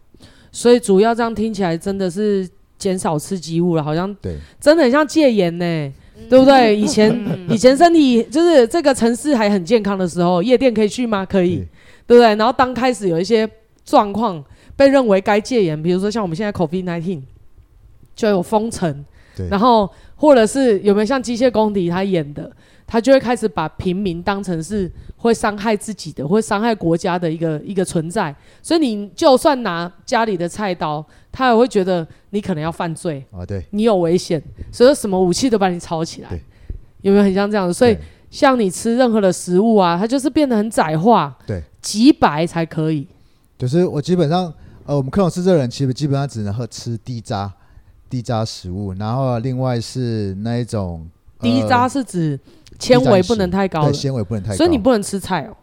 [0.52, 5.94] 所以主要这样听起来真的是减少刺激物了，好像对，真的很像戒严呢、欸，
[6.28, 6.76] 对不对？
[6.76, 7.16] 以前
[7.48, 11.24] 以前身体就是这个城市还很健康的时候，夜店可以去吗？
[11.24, 11.58] 可以，
[12.08, 12.36] 对不对？
[12.36, 13.48] 然后当开始有一些
[13.86, 14.44] 状况
[14.76, 17.22] 被认为该戒严，比如说像我们现在 COVID-19
[18.16, 19.06] 就有封城。
[19.50, 22.52] 然后，或者是有没有像机械公敌他演的，
[22.86, 28.36] 他就会开始把平民当成是会伤害自己的、会伤害国家的一个一个存在。
[28.62, 34.42] 所以你就算拿家里的菜刀，他也会觉得你可能要犯罪啊，对，你有危险，
[34.72, 36.30] 所以什么武器都把你抄起来。
[37.02, 37.74] 有没有很像这样子？
[37.74, 37.98] 所以
[38.30, 43.08] 像你吃任何的食物啊，它就是变得很窄化，对，极白才可以。
[43.58, 44.54] 就是我基本上，
[44.86, 47.52] 呃，我们克隆氏这人其实基本上只能喝吃低渣。
[48.12, 52.38] 低渣食物，然后另外是那一种低渣是指
[52.78, 55.56] 纤维不能太高，对，纤维不能太高，所以你不能吃菜哦。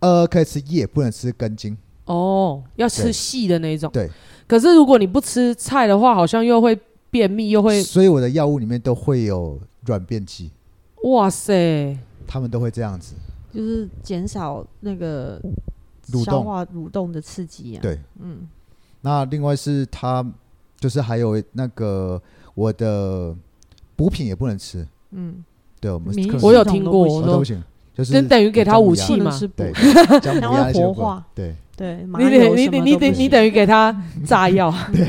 [0.00, 1.74] 呃，可以吃叶，不能吃根茎。
[2.04, 3.90] 哦，要吃细的那种。
[3.90, 4.10] 对。
[4.46, 6.78] 可是如果你不吃菜的话，好像又会
[7.10, 7.82] 便秘，又会。
[7.82, 10.50] 所以我的药物里面都会有软便剂。
[11.04, 11.98] 哇塞！
[12.26, 13.14] 他们都会这样子，
[13.54, 15.40] 就是减少那个
[16.24, 17.80] 消化蠕动的刺激啊。
[17.80, 18.46] 对，嗯。
[19.00, 20.22] 那另外是它。
[20.78, 22.20] 就是还有那个
[22.54, 23.34] 我的
[23.96, 25.44] 补品也不能吃，嗯，
[25.80, 27.62] 对，我们我有听过，都不行，
[27.94, 29.72] 就是等于给他武器嘛，对，
[30.20, 35.08] 将会活化，对，对，你得你得你等你等于给他炸药， 对。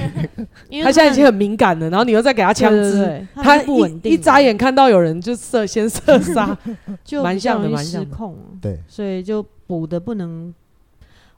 [0.84, 6.56] 他现在已经很敏感了，然后你又再给他枪支，他不稳定，一眨眼看到有人就射，先射杀，
[7.04, 8.38] 就蛮像的，蛮像控。
[8.62, 10.54] 对，所以就补的不能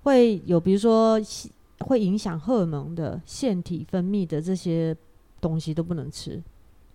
[0.03, 1.19] 会有，比如说
[1.81, 4.95] 会影响荷尔蒙的腺体分泌的这些
[5.39, 6.41] 东西都不能吃，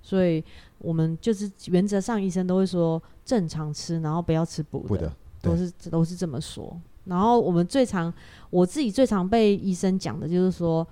[0.03, 0.43] 所以
[0.79, 6.79] 我们就是原则上医生都会说正常吃，然后不要吃补的，都是都是这么说。
[7.05, 8.13] 然后我们最常，
[8.51, 10.87] 我自己最常被医生讲的就是说，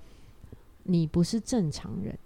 [0.83, 2.17] 你不是正常人。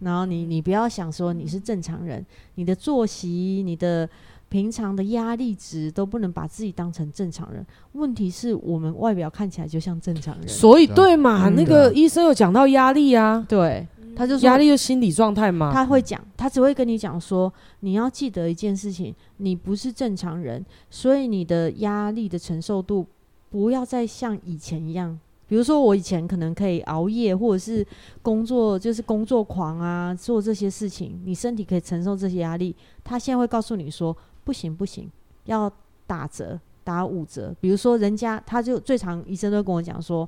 [0.00, 2.24] 然后你你不要想说你是正常人，
[2.56, 4.06] 你的作息、你的
[4.48, 7.64] 平常的压力值都不能把自己当成正常人。
[7.92, 11.48] 问题是我们外表看起来就像正常人，所以对嘛？
[11.48, 15.72] 嗯、那个医生有讲到压力啊，对，他就说压力就心理状态嘛。
[15.72, 23.06] 他会讲，他只会跟你讲说，你要记得一件事情，你不是正常人，所以你的压力的承受度。
[23.48, 27.86] 不要再像以前一样，比如说我以前可能可以熬夜，或者是
[28.20, 32.74] 工作就是工作狂啊，做这些事情，你身体可以承受这些压力。
[33.04, 34.14] 他现在会告诉你说，
[34.46, 35.10] 不行不行，
[35.46, 35.70] 要
[36.06, 37.52] 打折打五折。
[37.60, 40.26] 比如说人家他就最常医生都跟我讲说，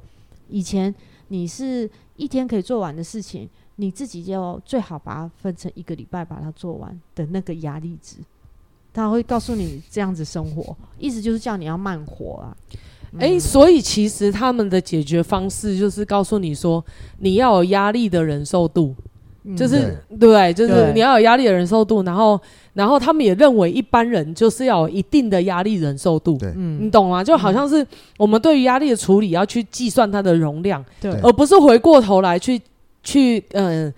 [0.49, 0.93] 以前
[1.29, 8.17] 你是一天可以做完的事情，你自己就最好把它分成一个礼拜把它做完的那个压力值。
[8.93, 12.57] 他会告诉你这样子生活，意思就是叫你要慢活啊。
[13.19, 16.85] 哎、欸，所以其实他们的解决方式就是告诉你说，
[17.19, 19.18] 你要有压力的忍受度，嗯、
[19.57, 22.39] 就是对，对，就是你要有压力的忍受度，然后，
[22.75, 27.25] 然后他们也认为一般人就是要有一定的压力忍受度，对，你懂吗？
[27.25, 32.61] 就好像是我们对于压力的处理要去计算它的容量，对，而不是回过头来去
[33.03, 33.93] 去嗯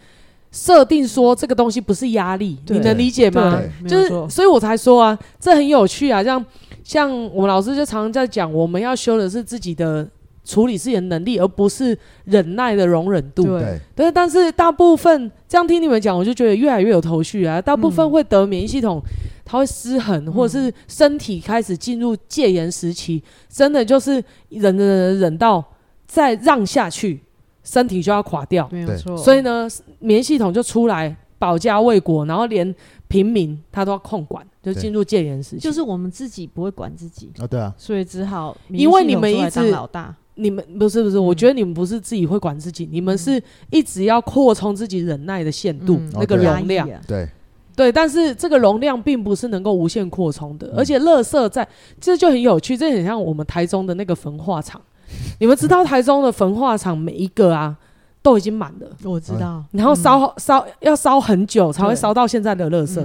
[0.53, 3.61] 设定说这个东西不是压力，你能理解吗？
[3.89, 6.45] 就是，所以我才说啊，这很有趣啊，像。
[6.83, 10.05] 像我们老师就常常在讲，我们要修的是自己的
[10.45, 13.45] 处理自己的能力，而不是忍耐的容忍度。
[13.45, 14.13] 对，对。
[14.13, 17.61] 但是大部分这样听你们讲，我就觉得越来越有头绪啊。
[17.61, 19.01] 大部分会得免疫系统，
[19.45, 24.15] 它会失衡，嗯、或者是身体开始进入戒严时期，真的就是
[24.49, 25.65] 忍忍忍忍到
[26.07, 27.23] 再让下去，
[27.63, 28.69] 身体就要垮掉。
[28.73, 29.17] 没有错。
[29.17, 32.75] 所以呢，免疫系统就出来保家卫国，然后连
[33.09, 34.45] 平民他都要控管。
[34.63, 47.29] 就进入戒严时期，就是我们自己不会管自己啊，对啊，所以只好因为你们一直老大，你们不是不是，我觉得你们不是自己会管自己，你们是一直要扩充自己忍耐的限度，那个容量，对
[47.77, 51.67] 对，但是这个容量并不是能够无限扩充的，而且垃圾在
[52.01, 54.81] 这就很有趣，这很像我们台中的那个焚化厂，
[55.39, 57.77] 你们知道台中的焚化厂每一个啊。
[58.23, 59.65] 都已经满了，我知道。
[59.73, 62.97] 然后烧烧要烧很久才会烧到现在的垃圾，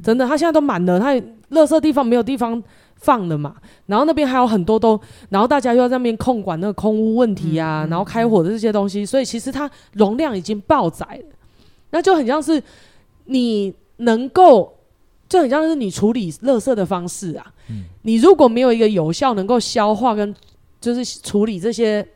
[0.00, 1.12] 真的，它现在都满了，它
[1.50, 2.62] 垃圾地方没有地方
[3.00, 3.56] 放了嘛。
[3.86, 11.36] 然后那边还有很多都，然后大家又要在那边控管那个空屋问题啊，然后开火的这些东西，所以其实它容量已经爆载了。
[11.90, 12.62] 那就很像是
[13.24, 14.72] 你能够，
[15.28, 17.52] 就很像是你处理垃圾的方式啊。
[18.02, 20.34] 你如果没有一个有效能够消化跟
[20.80, 22.06] 就是处理这些。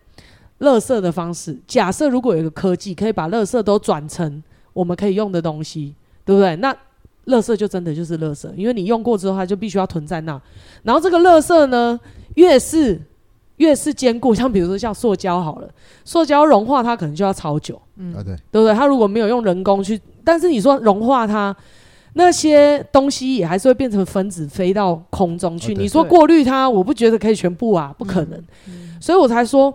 [0.61, 4.42] 垃圾的方式，假设如果有一个科技可以把垃圾都转成
[4.73, 5.94] 我们可以用的东西，
[6.25, 6.55] 对不对？
[6.57, 6.75] 那
[7.26, 10.40] 垃圾就真的就是垃圾，因为你用过之后，它就必须要囤在那。
[10.82, 11.98] 然后这个垃圾呢，
[12.34, 13.00] 越是
[13.56, 15.68] 越是坚固，像比如说像塑胶好了，
[16.04, 18.74] 塑胶融化它可能就要超久，嗯，对，对不对？
[18.74, 21.54] 它如果没有用人工去，但是你说融化它，
[22.14, 25.74] 那些东西也还是会变成分子飞到空中去。
[25.74, 28.42] 你说过滤它，我不觉得可以全部啊，不可能。
[29.00, 29.74] 所以我才说。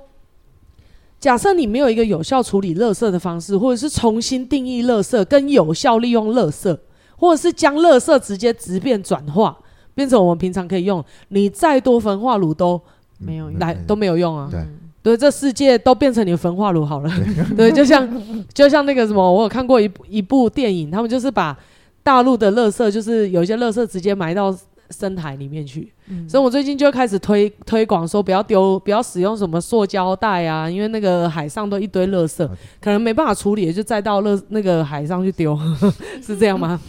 [1.20, 6.78] 假设你没有一个有效处理垃圾的方式，或者是重新定义垃圾跟有效利用垃圾，
[7.20, 9.56] 或者是将垃圾直接直变转化，
[9.94, 12.82] 变成我们平常可以用，你再多焚化炉都
[13.18, 14.48] 没有来都没有用啊。
[14.50, 14.66] 对，
[15.04, 17.12] 对，这世界都变成你的焚化炉好了。
[17.58, 18.10] 对， 就像
[18.54, 21.58] 就像那个什么，我有看过一一部电影，他们就是把
[22.02, 24.56] 大陆的垃圾，就是有一些垃圾直接埋到。
[24.92, 32.48] 深海里面去，嗯、所以我最近就开始推推广说不要丢，不要使用什么塑胶袋啊，因为那个海上都一堆垃圾
[32.82, 35.58] 可能没办法处理，就再到垃那个海上去丢，
[36.22, 36.80] 是这样吗？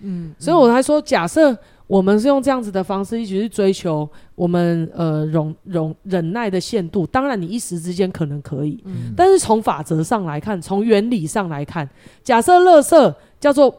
[0.00, 11.88] 嗯，所以我才说，假设我们是用这样子的方式一起去追求我们呃容容忍耐的限度，当然你一时之间可能可以，嗯、但是从法则上来看，从原理上来看，
[12.22, 13.74] 假设垃圾叫做。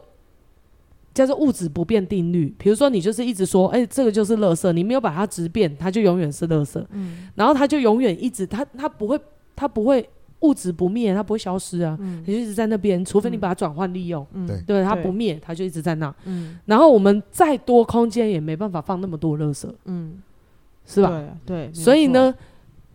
[1.14, 6.82] 叫做物质不变定律，比如说你就是一直说，哎、欸，这个就是垃圾，你没有把它质变，它就永远是垃圾。
[6.90, 9.20] 嗯，然后它就永远一直，它它不会，
[9.54, 10.08] 它不会
[10.40, 14.26] 物质不灭，它不会消失啊，嗯、它就一直在那边，除非你把它转换利用。
[14.32, 16.14] 嗯，对，对，它不灭，它就一直在那。
[16.24, 19.68] 嗯，然后我们再多空间也没办法放那么多垃圾。
[19.84, 20.14] 嗯，
[20.86, 21.10] 是吧？
[21.44, 22.34] 对，对，所以呢，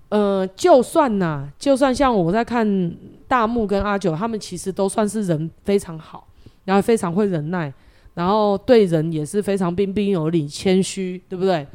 [0.10, 2.92] 呃，就算呐、啊，就算像我在看
[3.28, 6.28] 大木跟阿九，他们其实都算是人非常好，
[6.66, 7.72] 然后非常会忍耐，
[8.18, 11.68] 然后对人也是非常彬彬有礼、谦虚，对不对？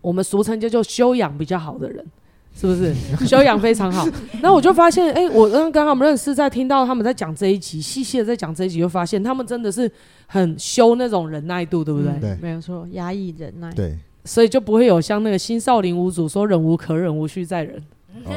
[0.00, 2.04] 我们俗称叫做修养比较好的人，
[2.52, 2.92] 是不是？
[3.24, 4.04] 修养非常好。
[4.42, 9.88] 那我就发现，哎、欸，我刚刚他们认识，在听到他们在讲这一集，细细的在讲这一集，就发现他们真的是
[10.26, 12.10] 很修那种忍耐度，对不对？
[12.14, 13.70] 嗯、对，没有错，压抑忍耐。
[13.72, 13.96] 对。
[14.26, 17.76] 所以就不会有像那个新少林五祖说“忍无可忍，无需再忍”，
[18.24, 18.32] 哦、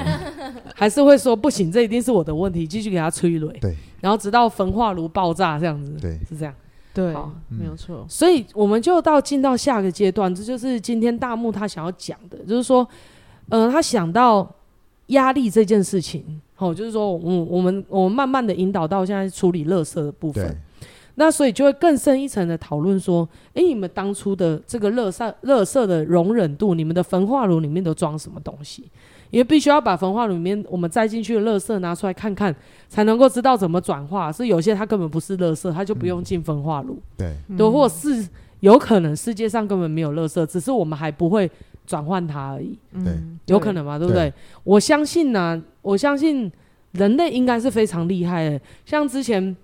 [0.76, 3.58] 还是会说不行，这一定是我的问题，继续给他催泪。
[3.62, 5.94] 对，然后直到焚化炉爆炸这样子。
[6.02, 6.54] 对，是这样。
[6.98, 8.04] 对，好，没有错。
[8.10, 12.88] 所以我们就到进到下个阶段，这就是今天大木他想要讲的，就是说，
[13.50, 14.52] 呃，他想到
[15.08, 20.58] 压力这件事情，好、哦，就是说，我，我们我们慢慢的引导到现在处理垃圾的部分。
[21.20, 28.90] 那所以就会更深一层的讨论说，哎，你们当初的这个垃圾垃圾的容忍度，你们的焚化炉里面都装什么东西？
[29.30, 32.56] 因为必须要把焚化炉里面我们载进去的垃圾拿出来看看，
[32.88, 34.32] 才能够知道怎么转化。
[34.32, 37.00] 是有些它根本不是垃圾，它就不用进焚化炉。
[37.18, 38.28] 对，对，或是
[38.62, 41.50] 有可能世界上根本没有垃圾，只是我们还不会
[41.86, 42.78] 转换它而已。
[43.04, 43.18] 对，
[43.48, 43.98] 有可能嘛？
[43.98, 44.34] 对不对？
[44.64, 46.52] 我相信呢、啊，我相信
[46.94, 49.56] 人类应该是非常厉害的，像之前。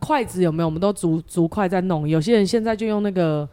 [0.00, 0.66] 筷子有没有？
[0.66, 2.06] 我们都竹竹筷在弄。
[2.06, 3.48] 有些人现在就用那个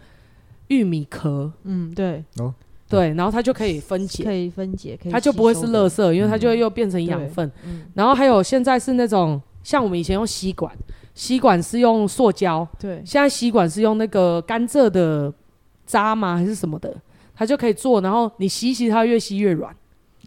[0.68, 2.54] 玉米壳，嗯，对，哦，
[2.92, 7.50] 对，然后它就可以分解，可以分解，可以，它就不会是垃圾，因为它就会又变成养分。
[7.66, 10.72] 嗯，然后还有现在是那种像我们以前用吸管，
[11.16, 15.34] 吸管是用塑胶，对，现在吸管是用那个甘蔗的
[15.86, 16.36] 渣吗？
[16.36, 16.94] 还是什么的？
[17.34, 19.76] 它就可以做，然后你吸吸，它越吸越软。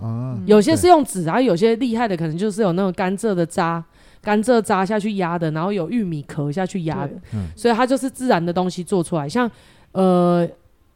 [0.01, 3.85] 啊，有些是用纸，然后有些厉害的可能就是有那种甘蔗的渣。
[4.21, 9.29] 甘蔗渣下去压的，然后有玉米壳下去压的，嗯，所以它就是自然的东西做出来。
[9.29, 9.51] 像
[9.93, 10.49] 呃，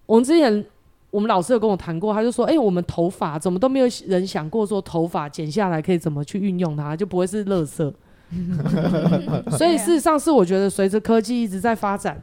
[0.07, 0.64] 我们之前
[1.11, 7.92] 我们老师有跟我谈过，他就说，哎、欸，我们头发怎么都没有人想过说头发剪下来可以怎么去运用它，就不会是垃圾。
[9.56, 12.22] 所以事实上是我觉得随着科技一直在发展。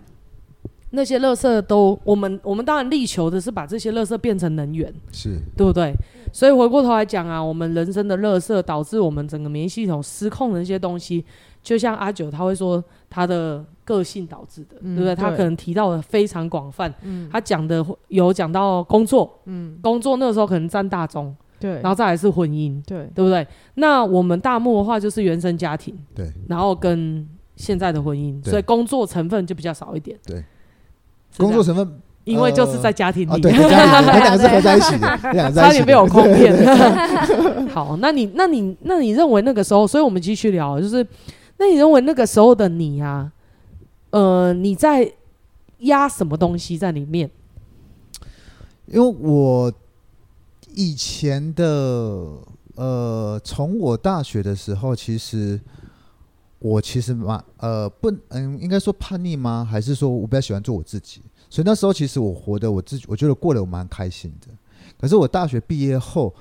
[0.91, 5.93] 那些垃圾都，我们我们当然力求的是把这些垃圾变成能源，是对不对？
[6.31, 11.25] 所以回过头来讲啊，我们人生的垃圾导致我们整个免疫系统失控的那些东西，
[11.61, 15.15] 就像阿九他会说他的个性导致的，嗯、对不对？
[15.15, 23.47] 他可能提到的非常广泛，嗯、他讲的有讲到工作，嗯，工作那个时候可能占大宗，对，然后再来是婚姻，对，对不对？
[23.75, 27.25] 那我们大木的话就是原生家庭，对，然后跟
[27.55, 30.43] 现在的婚姻，所以工作成分就比较少一点，对。
[31.37, 36.55] 工作成分，因为就是在家庭里， 两个是合 在一起的，差点被我诓骗。
[37.67, 41.05] 好，那你，那你，那你认为那个时候，所以我们继续聊，就是，
[41.57, 43.29] 那你认为那个时候的你啊，
[44.15, 45.13] 呃，你在
[45.79, 47.29] 压什么东西在里面？
[48.85, 49.73] 因为我
[50.73, 51.65] 以前的，
[52.75, 55.59] 呃，从我大学的时候，其实。
[56.59, 59.67] 我其实蛮呃不嗯，应该说叛逆吗？
[59.69, 61.21] 还是说我比较喜欢做我自己？
[61.47, 64.47] 所以那时候其实我活得我自己，我觉得过得我蛮开心的。
[64.99, 66.33] 可是我大学毕业后，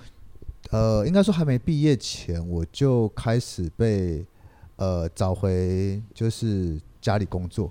[0.71, 4.25] 呃，应该说还没毕业前，我就开始被
[4.77, 7.71] 呃找回就是家里工作。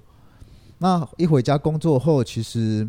[0.77, 2.87] 那一回家工作后，其实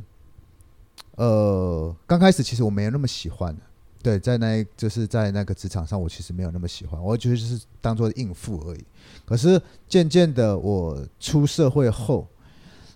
[1.17, 3.57] 呃刚开始其实我没有那么喜欢。
[4.03, 8.85] 对，在那就是在那个职场上，我其实没有那么喜欢，我觉得就是当做应付而已。
[9.25, 12.27] 可是渐渐的，我出社会后，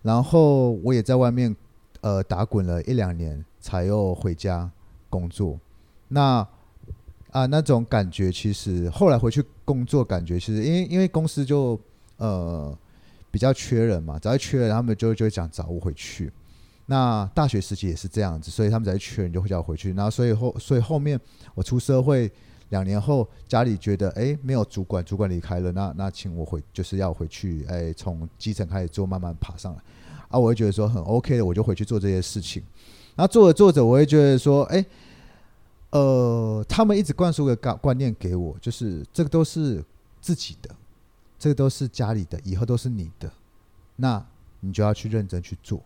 [0.03, 1.57] 然后我也在外面
[2.03, 4.71] 呃打滚了一两年，才又回家
[5.09, 5.59] 工作。
[6.09, 6.47] 那
[7.31, 11.81] 啊那种感觉，其实后来回去工作，感觉其实因为因为公司就
[12.19, 12.77] 呃
[13.31, 16.33] 比较缺人嘛，只要缺人，他们就就会想找我回去。
[16.87, 19.93] 那大学时期也是这样子，所以他们在缺人就会叫我回去。
[19.93, 21.21] 然后所以后所以后面
[21.55, 22.31] 我出社会
[22.71, 29.83] 两年后，家里觉得哎没有主管，主管离开了，那那请我回就是要回去，哎从基层开始做，慢慢爬上来。
[30.29, 32.63] 啊，我会觉得说很 OK 的，我就回去做这些事情。
[33.17, 34.85] 然后做着做着，我会觉得说，哎，
[35.91, 39.85] 呃，他们一直灌输个观观念给我，就是这个都是
[40.21, 40.71] 自己的，
[41.39, 43.31] 这个都是家里的，以后都是你的，
[43.97, 44.25] 那
[44.61, 45.81] 你就要去认真去做。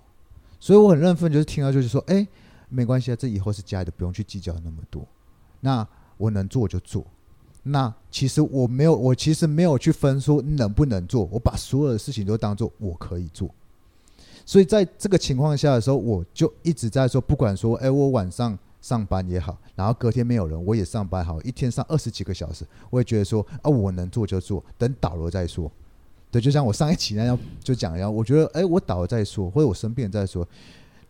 [0.58, 2.26] 所以我很认分，就是听到就是说，哎、
[2.68, 5.06] 没关系啊，这以后是家里的，不用去计较那么多。
[5.60, 5.86] 那
[6.16, 7.04] 我能做就做。
[7.64, 13.48] 那其实我没有，我其实没有去分说能不能做，我把所有的事情都当做我可以做。
[14.44, 25.70] 所以在这个情况下的时候，我就一直在说，不管说，哎、我晚上上班也好，然后隔天没有人，我也上班好，一天上二十几个小时，我也觉得说，啊，我能做就做，等倒了再说。
[26.32, 30.46] 对，就像我上一期那样就讲一样，我觉得，哎，我倒了再说，或者我生病再说。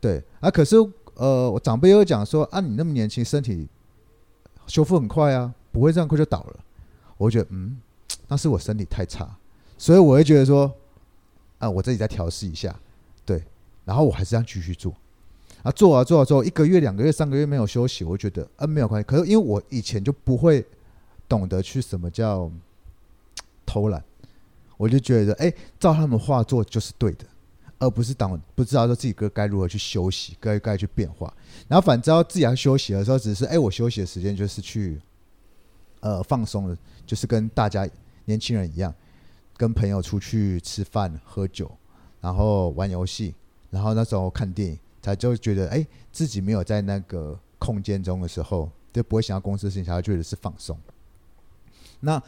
[0.00, 0.76] 对啊，可是，
[1.14, 3.66] 呃，我长辈又讲说，啊，你那么年轻，身体
[4.66, 6.60] 修复很快啊，不会这样快就倒了。
[7.16, 7.80] 我觉得嗯，
[8.28, 9.34] 那是我身体太差，
[9.78, 10.70] 所以我会觉得说
[11.58, 12.78] 啊，我自己再调试一下，
[13.24, 13.42] 对，
[13.84, 14.92] 然后我还是这样继续做。
[15.62, 19.06] 啊，做啊做啊做，一个月、两个月、三个月没有休息，我觉得啊没有关系。
[19.06, 20.64] 可是因为我以前就不会
[21.28, 22.50] 懂得去什么叫
[23.64, 24.02] 偷懒，
[24.76, 27.24] 我就觉得哎，照他们话做就是对的，
[27.78, 31.32] 而不是当不知道说自己该该如何去休息，该该去变化。
[31.68, 35.00] 然后反正自己要休息的时候，只是哎，我休息的时间就是去
[36.00, 37.88] 呃放松了，就是跟大家
[38.24, 38.92] 年轻人一样，
[39.56, 41.70] 跟朋友出去吃饭、喝酒，
[42.20, 43.34] 然后玩游戏，
[43.70, 44.76] 然后那时候看电影。
[45.02, 50.78] 他就觉得，哎、自己没有在那个空间中的时候，就不会想到公司的事情，他会觉得是放松。
[52.00, 52.22] 那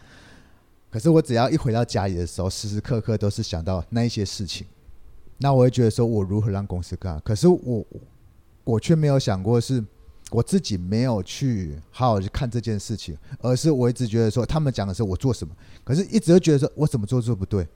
[0.90, 4.66] 可是我只要一回到家里的时候，时时刻刻都是想到那一些事情。
[5.38, 7.20] 那我会觉得说，我如何让公司干？
[7.20, 7.84] 可是我
[8.62, 9.84] 我却没有想过，是
[10.30, 17.66] 我自己没有去好好去看这件事情，而是我一直觉得说，他们讲的是我做什么，可是一直都觉得说我怎么做做不对，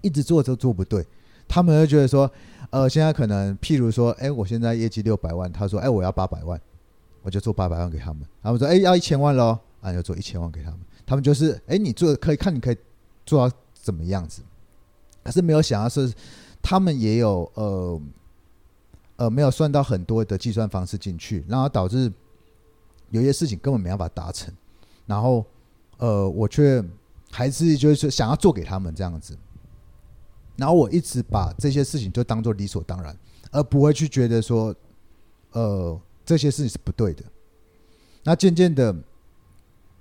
[0.00, 1.04] 一直做都做不对。
[1.48, 2.30] 他们会觉得说，
[2.70, 6.60] 呃，现在可能，譬如说，哎，我现在业绩六百万，他说，哎，我要八百万，
[7.22, 8.22] 我就做八百万给他们。
[8.42, 10.80] 他们说，哎，要一千万喽，啊，就做一千万给他们。
[11.06, 12.76] 他们就是，哎，你做可以看，你可以
[13.24, 14.42] 做到怎么样子？
[15.22, 16.12] 可是没有想到是，
[16.60, 18.00] 他们也有，呃，
[19.16, 22.12] 呃，没有算到很多的计算方式进去，然后导致
[23.10, 24.52] 有些事情根本没办法达成。
[25.06, 25.44] 然后，
[25.98, 26.82] 呃，我却
[27.30, 29.36] 还是就是想要做给他们这样子。
[30.56, 33.16] 然后我一直把这些事情就当做理所当然，
[33.50, 34.74] 而不会去觉得说，
[35.52, 37.22] 呃，这些事情是不对的。
[38.24, 38.94] 那渐渐的，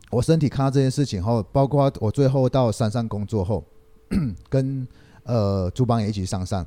[0.09, 3.63] 我身体看到这件事情后，包括我最后到山上工作后，
[4.49, 4.87] 跟
[5.23, 6.65] 呃朱邦也一起上山，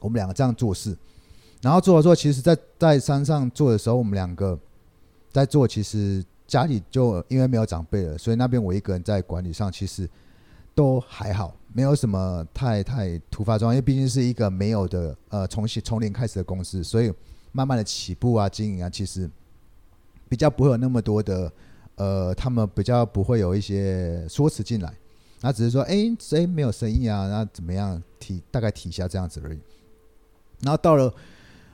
[0.00, 0.96] 我们两个这样做事，
[1.62, 4.58] 然后做了做，其实在在山上做的时候，我们两个
[5.32, 10.08] 在做，其实家里就因为没有长辈了，所以那边我一个人在管理上，其实
[10.74, 11.56] 都还好。
[11.76, 17.12] 没有什么太太突发状况，因为毕竟是一个没有的呃，从从零开始的公司，所以
[17.50, 19.28] 慢慢的起步啊，经营啊，其实
[20.28, 21.52] 比较不会有那么多的
[21.96, 24.94] 呃，他们比较不会有一些说辞进来，
[25.40, 27.26] 那只是说哎，谁没有生意啊？
[27.26, 29.58] 那怎么样提大概提一下这样子而已。
[30.60, 31.12] 然后到了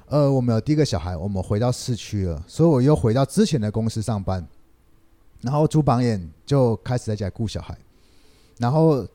[0.07, 4.49] 呃，我们有第一个小孩，我们回到市区了，所以我又回到之前的公司上班，
[5.43, 7.77] 然后朱榜眼就开始在家顾小孩，
[8.57, 9.07] 然后。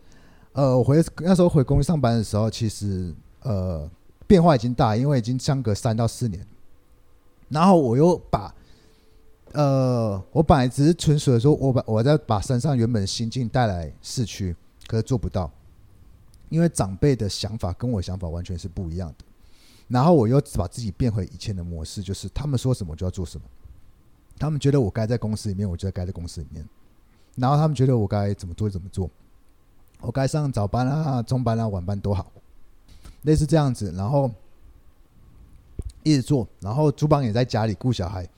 [0.56, 3.90] 呃，我回那时候回公司上班的时候，其实呃
[4.26, 6.48] 变化已经大，因为已经相隔三到四年。
[7.50, 8.56] 然后我又把
[9.52, 14.56] 呃，我本来只是纯属的说，我把我在把身上原本的心境带来市区，
[14.88, 15.52] 可是做不到，
[16.48, 19.26] 因为长辈的想法跟我想法完全是不一样的。
[19.90, 23.46] 然后我又把自己变回以前的模式，就是他们说什么就要做什么，
[24.40, 26.66] 他们觉得我该在公司里面，我就该在公司里面，
[27.36, 29.10] 然后他们觉得我该怎么做怎么做。
[30.06, 32.32] 我该上早班啊、中班啊、晚班都好，
[33.24, 34.30] 类似这样子，然后
[36.04, 38.30] 一直做，然后朱邦也在家里顾小孩，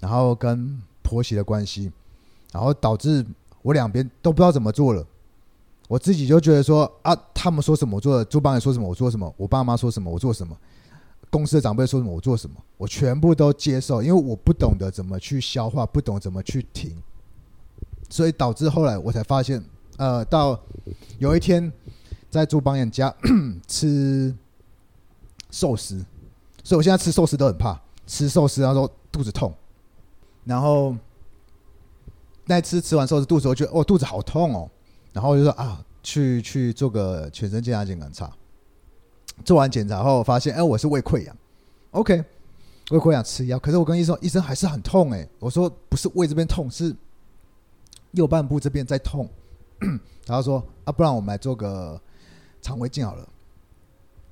[0.00, 1.92] 然后跟婆媳的关系，
[2.52, 3.24] 然后导致
[3.62, 5.06] 我两边都不知道怎么做了。
[5.86, 10.56] 我自己就觉得说啊，他们说什么我做，朱邦也说什么我做什么，我爸妈说什么我做什么，
[11.30, 17.00] 公司的长辈说什么我做什么，我全部都接受，因为我不懂得怎么去消化，不懂怎么去停，
[18.10, 19.62] 所以导致后来我才发现。
[19.96, 20.60] 呃，到
[21.18, 21.72] 有一天
[22.28, 23.14] 在朱榜眼家
[23.68, 24.34] 吃
[25.50, 26.04] 寿司，
[26.64, 29.54] 所以我现在吃寿司都很怕吃寿司，然后肚子痛，
[30.44, 30.96] 然后
[32.46, 34.68] 那次吃完寿司肚子，我觉得哦肚子好痛哦，
[35.12, 38.32] 然后我就说啊，去去做个全身健康检查，
[39.44, 41.36] 做完检查后发现哎我是胃溃疡
[41.92, 42.24] ，OK，
[42.90, 46.94] 胃溃疡吃药，可是我跟医生医生还是很痛哎，我说不是胃这边痛，是
[48.10, 49.30] 右半部这边在痛。
[50.26, 52.00] 然后说啊，不然我们来做个
[52.62, 53.28] 肠胃镜好了。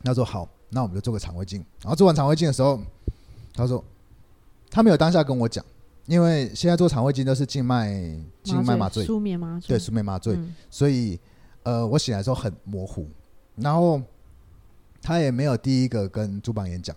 [0.05, 1.65] 他说好，那我们就做个肠胃镜。
[1.81, 2.81] 然后做完肠胃镜的时候，
[3.55, 3.85] 他说
[4.71, 5.65] 他没有当下跟我讲，
[6.07, 7.93] 因为现在做肠胃镜都是静脉
[8.43, 10.35] 静脉麻醉，舒眠麻醉，对，舒眠麻醉。
[10.35, 11.21] 嗯、所以
[11.63, 13.09] 呃，我醒来的时候很模糊。
[13.57, 14.01] 然后
[15.01, 16.97] 他也没有第一个跟朱榜眼讲。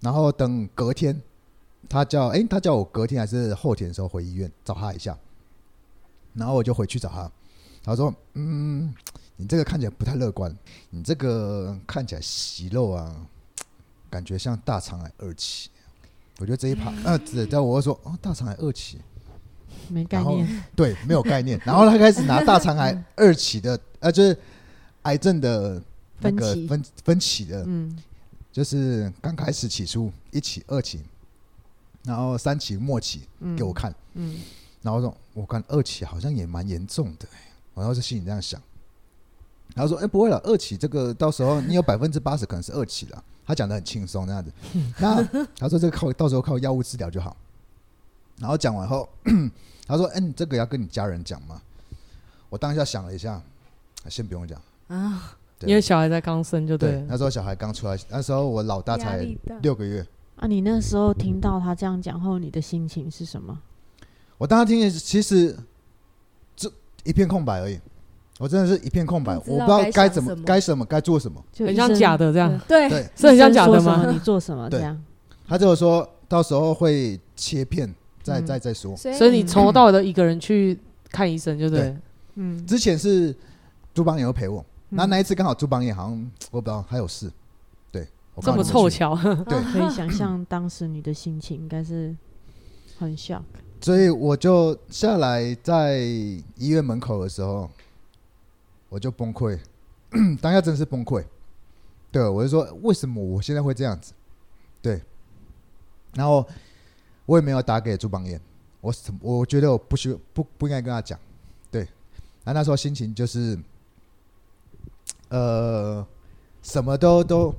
[0.00, 1.22] 然后等隔天，
[1.88, 5.16] 他叫哎，他叫我隔天还是后天的时候回医院找他一下。
[6.34, 7.30] 然后我就回去找他。
[7.82, 8.94] 他说：“嗯，
[9.36, 10.56] 你这个看起来不太乐观，
[10.90, 13.14] 你这个看起来息肉啊，
[14.08, 15.68] 感觉像大肠癌二期。
[16.38, 18.98] 我觉得这一趴，呃，对，但我会说，哦，大肠癌二期，
[19.88, 21.60] 没概念，对，没有概念。
[21.64, 24.36] 然后他开始拿大肠癌二期的，呃，就是
[25.02, 25.80] 癌症的
[26.20, 27.96] 那个分分期的，嗯，
[28.50, 31.00] 就是刚开始起初一期、二期，
[32.04, 33.22] 然后三期末期
[33.56, 34.40] 给我看，嗯，嗯。
[34.80, 37.28] 然后说我看二期好像也蛮严重的，
[37.74, 38.60] 我当时心里这样想。
[39.74, 43.24] 然后说，哎，不会了，二期这个到时候你有百分之八十可能是二期了。
[43.44, 44.52] 他讲的很轻松那样子，
[44.98, 45.22] 那
[45.56, 47.36] 他说这个靠到时候靠药物治疗就好。
[48.38, 49.08] 然后讲完后，
[49.86, 51.60] 他说，哎，你这个要跟你家人讲吗？
[52.48, 53.42] 我当下想了一下，
[54.08, 57.02] 先不用讲啊，因为小孩在刚生就对，对。
[57.08, 59.26] 那时候小孩刚出来，那时候我老大才
[59.62, 60.06] 六个月。
[60.36, 63.58] 啊，你那时候听到他这样讲后，你的心情是什么？
[64.38, 65.56] 我当时听见，其实
[66.54, 66.70] 这
[67.04, 67.78] 一片空白而已。
[68.38, 72.60] 我真的是一片空白，我不知道该怎么、该什么、该做什么，就很像假的这样。
[72.66, 74.10] 对，是很像假的吗？
[74.10, 75.00] 你做什么这样？
[75.46, 78.96] 他就说到时候会切片，再再再说。
[78.96, 80.76] 所以你从头到尾的一个人去
[81.10, 81.94] 看医生，就对。
[82.34, 82.66] 嗯。
[82.66, 83.32] 之前是
[83.94, 87.30] 朱邦也会陪我，那那一次刚好朱邦也好像我不知道还有事。
[87.92, 88.08] 对，
[88.40, 89.14] 这么凑巧。
[89.44, 92.16] 对， 可以想象当时你的心情应该是
[92.98, 93.42] 很 shock。
[93.82, 97.68] 所以我就下来在医院门口的时候。
[98.88, 99.58] 我就崩溃，
[100.42, 101.24] 当下真的是崩溃。
[102.10, 104.12] 对，我就说为什么我现在会这样子？
[104.82, 105.00] 对，
[106.12, 106.46] 然后
[107.24, 108.38] 我也没有打给朱邦彦，
[108.82, 111.18] 我什我觉得我不需不不应该跟他讲。
[111.70, 111.80] 对，
[112.44, 113.58] 然后那时候心情就是，
[115.30, 116.06] 呃，
[116.60, 117.54] 什么都都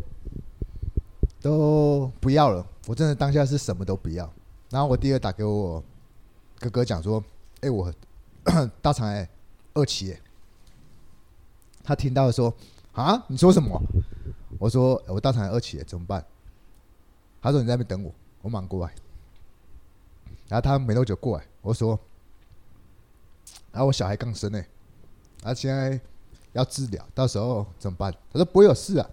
[1.42, 2.64] 都不要了。
[2.86, 4.32] 我真的当下是什么都不要。
[4.70, 5.84] 然后我第二打给我
[6.64, 7.22] 哥哥讲说
[7.60, 7.94] ：“哎，我
[8.82, 9.28] 大肠癌
[9.74, 10.18] 二期。”
[11.84, 12.54] 他听到说
[12.94, 13.82] ：“啊，你说什么？”
[14.58, 16.26] 我说：“我大肠癌二期，怎么办？”
[17.42, 18.94] 他说：“你在那边等我，我马上过来。”
[20.48, 22.00] 然后他没多久过来，我说
[23.74, 24.64] ：“然后我小孩刚生呢，
[25.42, 26.00] 他现在
[26.54, 29.10] 要治疗，到时候怎么办？”他说：“不会有事啊。”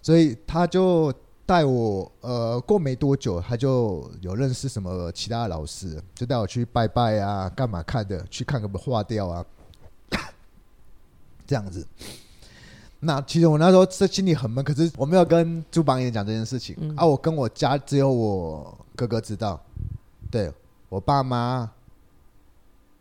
[0.00, 1.12] 所以他就
[1.48, 8.22] 带我，呃，过没多久，他就有认识什么其他的老师，就带我去拜拜啊，干嘛看的？
[8.26, 9.42] 去看个不化掉啊。
[11.48, 11.86] 这样子，
[13.00, 17.06] 那其实我那时候这心里很闷，可是我没有跟朱榜眼讲这件事情、嗯、啊。
[17.06, 19.58] 我跟我家只有我哥哥知道，
[20.30, 20.52] 对
[20.90, 21.70] 我爸妈，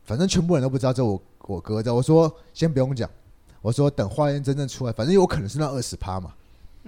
[0.05, 1.95] 反正全部人都不知道，只有我我哥知道。
[1.95, 3.09] 我说先不用讲，
[3.61, 6.33] 我说等化验真正出来，反正有可能是那二十趴嘛。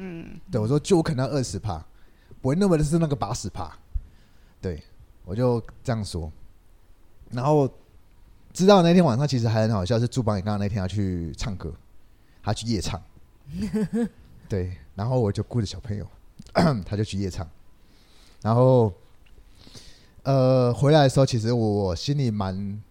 [0.02, 1.86] 嗯，对我说就我可能二十趴，
[2.41, 3.72] 不会那么的是那个八十趴。
[4.62, 4.82] 对，
[5.26, 6.32] 我就这样说，
[7.32, 7.70] 然后。
[8.52, 11.72] 知道那天晚上其实还很好笑，是朱榜也刚刚那天要去唱歌，
[12.41, 13.00] 他去夜唱，
[14.50, 16.06] 对，然后我就顾着小朋友，
[16.84, 17.47] 他就去夜唱，
[18.41, 18.91] 然后
[20.24, 22.84] 呃回来的时候，其实我心里蛮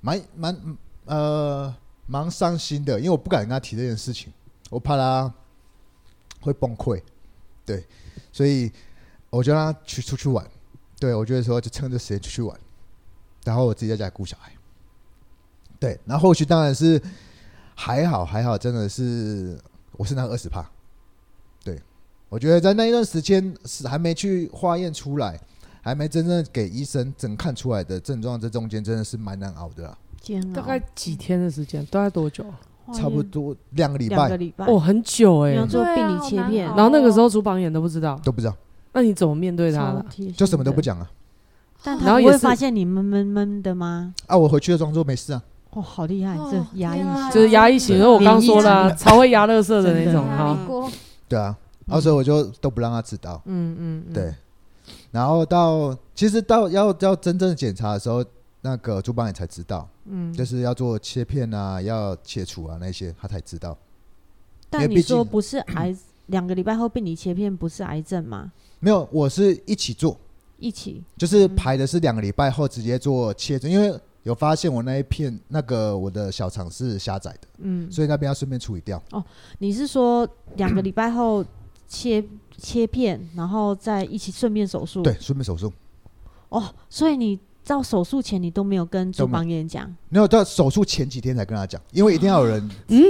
[0.00, 0.76] 蛮蛮
[1.06, 1.74] 呃
[2.06, 4.32] 蛮伤心的，因为我不敢跟他提这件事情，
[4.70, 5.34] 我怕他
[6.40, 7.02] 会崩溃，
[7.64, 7.84] 对，
[8.32, 8.70] 所以
[9.30, 10.46] 我就让他去出去玩，
[10.98, 12.58] 对，我觉得说就趁着时间出去玩。
[13.44, 14.52] 然后我自己在家顾小孩，
[15.80, 17.00] 对，然后后续当然是
[17.74, 19.58] 还好还好，真的是
[19.92, 20.68] 我是那个二十趴，
[21.64, 21.80] 对，
[22.28, 25.40] 我觉得在那一段时间是还没去化验出来，
[25.80, 30.54] 还没真正给医生诊看出来的症状，这中间真的是蛮难熬的，煎熬。
[30.54, 31.86] 大概几天的时间？
[31.86, 32.44] 大概多久？
[32.92, 34.16] 差不多两个礼拜。
[34.16, 35.52] 两个礼拜哦，很久哎。
[35.52, 38.54] 要做病理切片，然后那个时候主榜眼都不知道，都不知道。
[38.92, 40.32] 那你怎么面对他的？
[40.32, 41.08] 就什么都不讲啊。
[41.82, 44.12] 但他不会发现你闷闷闷的吗？
[44.26, 45.42] 啊，我回去就装作没事啊。
[45.70, 47.98] 哦，好厉害，这压抑型，就是压抑型。
[47.98, 50.58] 因为我刚说了，超会压乐色的那种哈。
[51.28, 51.54] 对啊，
[51.86, 53.40] 然后所以我就都不让他知道。
[53.44, 54.34] 嗯嗯，对。
[55.10, 58.24] 然后到其实到要要真正检查的时候，
[58.60, 63.76] 那个朱榜眼才知道，嗯，就是要做切片啊，要切除啊那些，他才知道。
[64.70, 65.96] 但你说不是癌，
[66.26, 68.52] 两个礼拜后病理切片不是癌症吗？
[68.80, 70.18] 没有，我是一起做。
[70.60, 79.00] 一起就是排的是两个礼拜后直接做切诊，因为有发现我那一片那个我的小肠是狭窄的，嗯，所以那边要顺便处理掉。
[79.12, 79.24] 哦，
[79.58, 81.44] 你是说两个礼拜后
[81.86, 82.24] 切
[82.56, 85.00] 切片，然后再一起顺便手术？
[85.00, 85.72] 对，顺便手术。
[86.48, 87.38] 哦，所以你
[87.68, 89.86] 到手术前你都没有跟朱邦彦讲？
[90.08, 92.70] 没有，到手术前几天才跟他讲，因为一定要有人。
[92.88, 93.02] 嗯，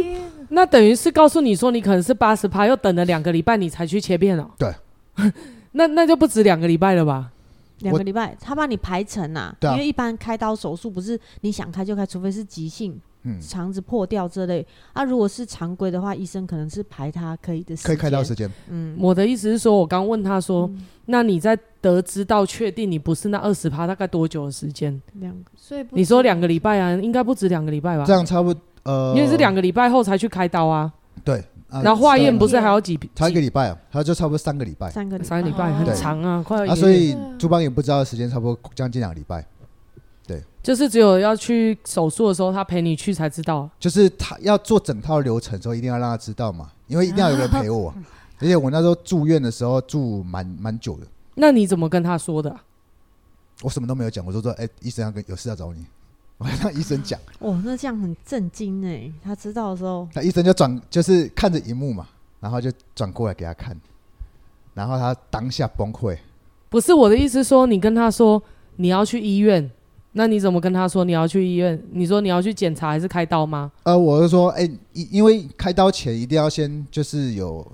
[0.48, 4.50] 那等于是告诉你说你可能是八十趴，又等了两个礼拜你才去切片哦。
[4.58, 4.74] 对，
[5.72, 7.30] 那那就不止两个礼拜了吧？
[7.78, 14.66] 两个礼拜，他帮你排成啊，因为一般开刀手术不是你想开就开，除非是急性，嗯，肠子破掉这类。
[14.92, 18.50] 啊，如果是常规的话，医生可能是排他可以的时间，可以开刀时间。
[18.68, 20.70] 嗯，我的意思是说，我刚问他说，
[21.06, 25.00] 那你在得知到确定你不是那二十趴，大概多久的时间？
[25.14, 28.04] 两个，所以你说两个礼拜啊，应该不止两个礼拜吧？
[28.04, 30.92] 这样差不多，呃，因为是两个礼拜后才去开刀啊。
[31.24, 32.98] 对，然后化验不是还要几？
[33.14, 34.90] 差一个礼拜啊，他就差不多三个礼拜。
[34.90, 36.72] 三个三个礼拜很长啊，快要。
[36.72, 39.44] 啊，所以朱邦也不知道时间，差不多将近两个礼拜。
[40.68, 43.68] 对，就是只有要去手术的时候，他陪你去才知道。
[43.80, 47.94] 就是他要做整套流程的时候，一定要让他知道嘛，因为一定要有人陪我。
[48.40, 51.06] 而且我那时候住院的时候住蛮蛮久的。
[51.34, 52.54] 那你怎么跟他说的？
[53.62, 55.84] 我什么都没有讲，我就说：“哎，医生要跟有事要找你。”
[56.38, 57.18] 我还让医生讲。
[57.40, 59.10] 哦，那这样很震惊哎！
[59.24, 62.06] 他知道的时候，那医生就转，就是看着荧幕嘛，
[62.38, 63.76] 然后就转过来给他看，
[64.74, 66.16] 然后他当下崩溃。
[66.68, 68.40] 不是我的意思，说你跟他说
[68.76, 69.68] 你要去医院，
[70.18, 71.80] 那你怎么跟他说你要去医院？
[71.92, 73.70] 你说你要去检查还是开刀吗？
[73.84, 77.64] 呃，我是说，哎，因因为开刀前一定要先就是有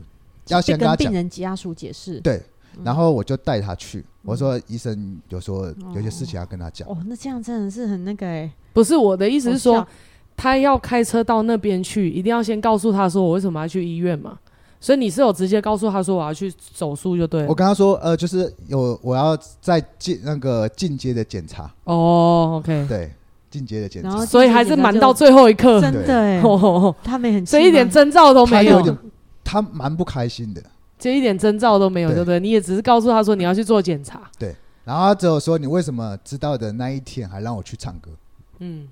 [0.49, 2.43] 要先跟病人家属解释，对。
[2.85, 6.87] 然后我就带他去，我说医生有说有些事情要跟他讲。
[6.87, 8.53] 哦，那这样真的是很那个哎。
[8.75, 9.87] 不是我的意思是说，
[10.37, 14.39] 他要开车到那边去，一定要先告诉他说我为什么要去医院嘛。
[14.85, 17.49] 所以你是有直接告诉他说我要去手术就对了。
[17.49, 21.73] 我跟他说呃，就是有我要再进那个进阶的检查。
[21.85, 23.11] 哦，OK，对，
[23.51, 24.27] 进阶的检查。
[24.27, 26.43] 所以还是瞒到最后一刻，真的哎，
[27.03, 28.99] 他没很，所以一点征兆都没有。
[29.43, 30.63] 他蛮不开心的。
[30.99, 32.39] 就一点征兆都没有，对不对？
[32.39, 34.21] 你也只是告诉他说你要去做检查。
[34.39, 34.55] 对，
[34.85, 38.11] 然后他只有说你为什么知道的那一天还让我去唱歌？
[38.59, 38.87] 嗯，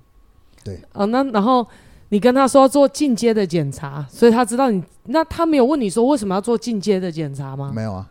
[0.63, 0.81] 对。
[0.93, 1.67] 哦，那然后
[2.13, 4.83] 你跟他说要做进阶的检查，所以他知道你。
[5.05, 7.71] 那他没有问你说为什么要做进阶的检查吗？
[7.73, 8.05] 没有啊。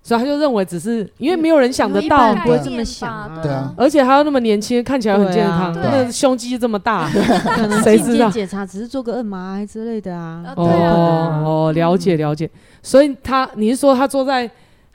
[0.00, 3.74] 所以他就认为只是因为没有人想得到，不会这么想，对啊。
[3.76, 10.54] 而且还要那么年轻，看起来很健康，那胸肌这么大， 可能进阶检查只是做个 MRI 之类的啊。
[10.56, 12.48] 哦哦，了解了解。
[12.80, 14.48] 所以他，你是说他坐在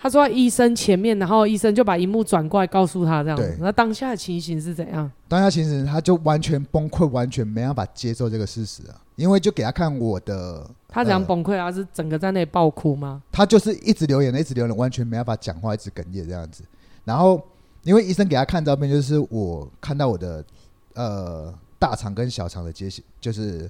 [0.05, 3.57] 他坐在医生前面，然后医生就把荧幕转过来告诉他这样子。
[3.59, 5.11] 那当下的情形是怎样？
[5.27, 9.01] 当下情形他就完全崩溃，完全没办法接受这个事实啊！
[9.15, 11.71] 因为就给他看我的，他怎样崩溃啊？
[11.71, 13.23] 是整个在那里爆哭吗？
[13.31, 16.63] 他就是一直流眼泪，一直流眼泪，完全没办法讲话，一直哽咽这样子。
[17.03, 17.41] 然后
[17.81, 20.45] 因为医生给他看照片，就是我看到我的
[20.93, 22.87] 呃大肠跟小肠的接
[23.19, 23.67] 就是。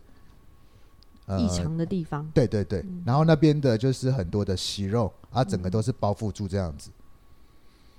[1.39, 7.01] 异常的地方，呃、对对对，嗯、然后那边的就是很多的息肉，啊，整个都是包覆住这样子，嗯、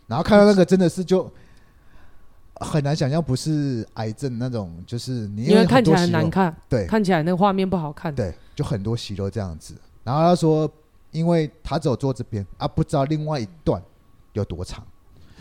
[0.07, 1.29] 然后看到那个真的是就
[2.61, 9.74] 很难想象不是癌症那种，就是你因为看起来很难看，对，看起来那个画面不好看，对，就很多息肉这样子。
[10.05, 10.70] 然后他说，
[11.11, 13.83] 因为他只有坐这边啊，不知道另外一段
[14.35, 14.87] 有多长，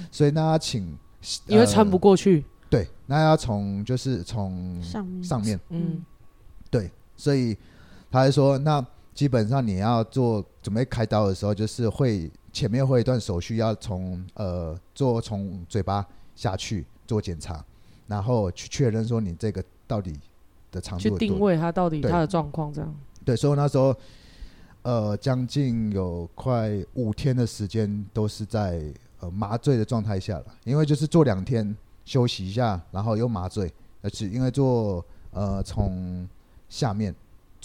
[0.10, 0.98] 所以那他请
[1.46, 5.24] 因为穿不过去，呃、对，那要从就是从上面。
[5.24, 6.04] 上面，嗯，
[6.72, 7.56] 对，所以。
[8.16, 8.82] 他还说：“那
[9.13, 17.61] 基本上你要做准备开刀的时候，就是会前面会一段手续，要从呃做从嘴巴下去做检查，
[18.07, 20.18] 然后去确认说你这个到底
[20.72, 22.95] 的长度，去定位他到底他的状况这样。
[23.26, 23.93] 对，所以那时候
[24.84, 28.82] 呃将近有快五天的时间都是在
[29.20, 33.70] 呃麻醉的状态下了，因为就是做两天休息一下，然后又麻醉，
[34.01, 36.26] 而且因为做呃从
[36.70, 37.13] 下面。”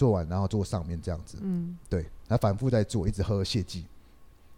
[0.00, 3.84] 做完，然后做上面这样子，嗯，对，他反复在做，一直喝泻剂，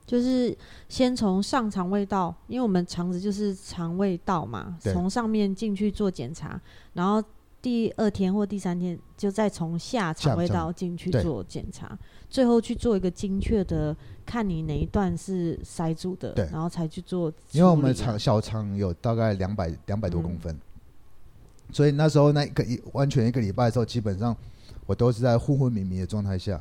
[0.07, 0.57] 就是
[0.88, 6.61] 先从上肠胃道，因为我们肠子就是肠胃道嘛，从上面进去做检查，
[6.93, 7.20] 然后
[7.61, 11.99] 第二天或第三天就再从下肠胃道进去做检查，
[12.30, 17.32] 最后去做一个精确的，看你哪一段是塞住的，对，然后才去做。
[17.51, 20.61] 因为我们肠小肠有大概两百两百多公分，嗯、
[21.72, 24.36] 所以那时候那一个一完全一个礼拜的时候，基本上。
[24.87, 26.61] 我都是在昏昏迷迷的状态下，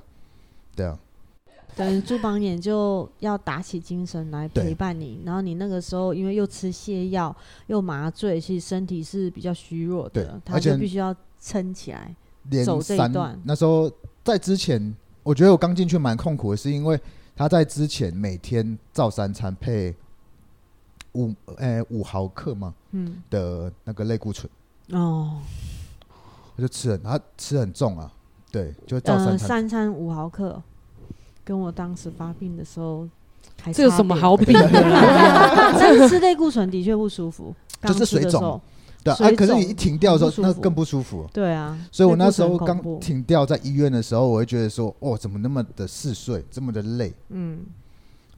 [0.76, 0.98] 对啊，
[1.76, 7.36] 等于朱榜眼就要打起精神来陪伴你，然后你那个时候因为又吃泻药
[7.68, 12.16] 又麻醉，其实身体是比较虚弱的，他就必须要撑起来
[12.64, 13.40] 走这一段。
[13.44, 13.92] 那时候
[14.24, 17.00] 在之前，我觉得我刚进去蛮痛苦的，是因为
[17.36, 19.96] 他在之前每天照三餐配
[21.14, 24.50] 五诶五毫克嘛，嗯的那个类固醇
[24.92, 25.42] 哦。
[26.58, 28.12] 就吃很，他吃很重啊，
[28.52, 30.62] 对，就照三餐，呃、三餐五毫克，
[31.44, 33.08] 跟我当时发病的时候
[33.62, 34.70] 还，这有什么好比的？
[35.80, 38.62] 但是吃类固醇的确不舒服， 就是水肿，
[39.04, 47.62] 对啊，啊，可是你一停掉的时候，那更不舒服，对啊，所以我那时候刚停掉在医院的时候，我会觉得说，哦，怎么那么的嗜睡，这么的累，嗯，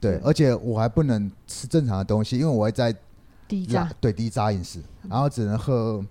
[0.00, 2.94] 对，而且我还不能吃正常的东西，因为我会在
[3.46, 6.02] 低渣，对低渣饮食，然后只能喝。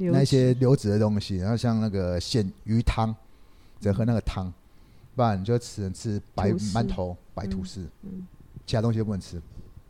[0.00, 3.14] 那些流质的东西，然后像那个鲜鱼汤，
[3.80, 4.52] 只喝那个汤，
[5.14, 7.86] 不然你就只能吃白馒头、白吐司，
[8.64, 9.40] 其他东西都不能吃。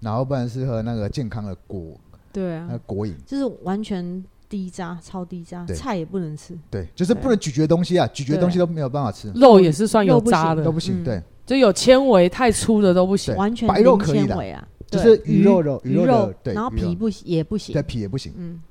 [0.00, 1.98] 然后不然是喝那个健康的果，
[2.32, 6.58] 对啊，那果饮，就是完全低渣，超低渣，菜也不能吃。
[6.70, 9.30] 对，就是不能咀嚼东西啊，咀嚼东西都没有办法吃。
[9.32, 11.04] 肉也是算有渣的，都不行。
[11.04, 18.32] 对，就有纤维太粗的都不行，完全白肉可以的啊，就是鱼肉肉鱼肉，然后皮不也不行，对，皮也不行。
[18.38, 18.69] 嗯，对，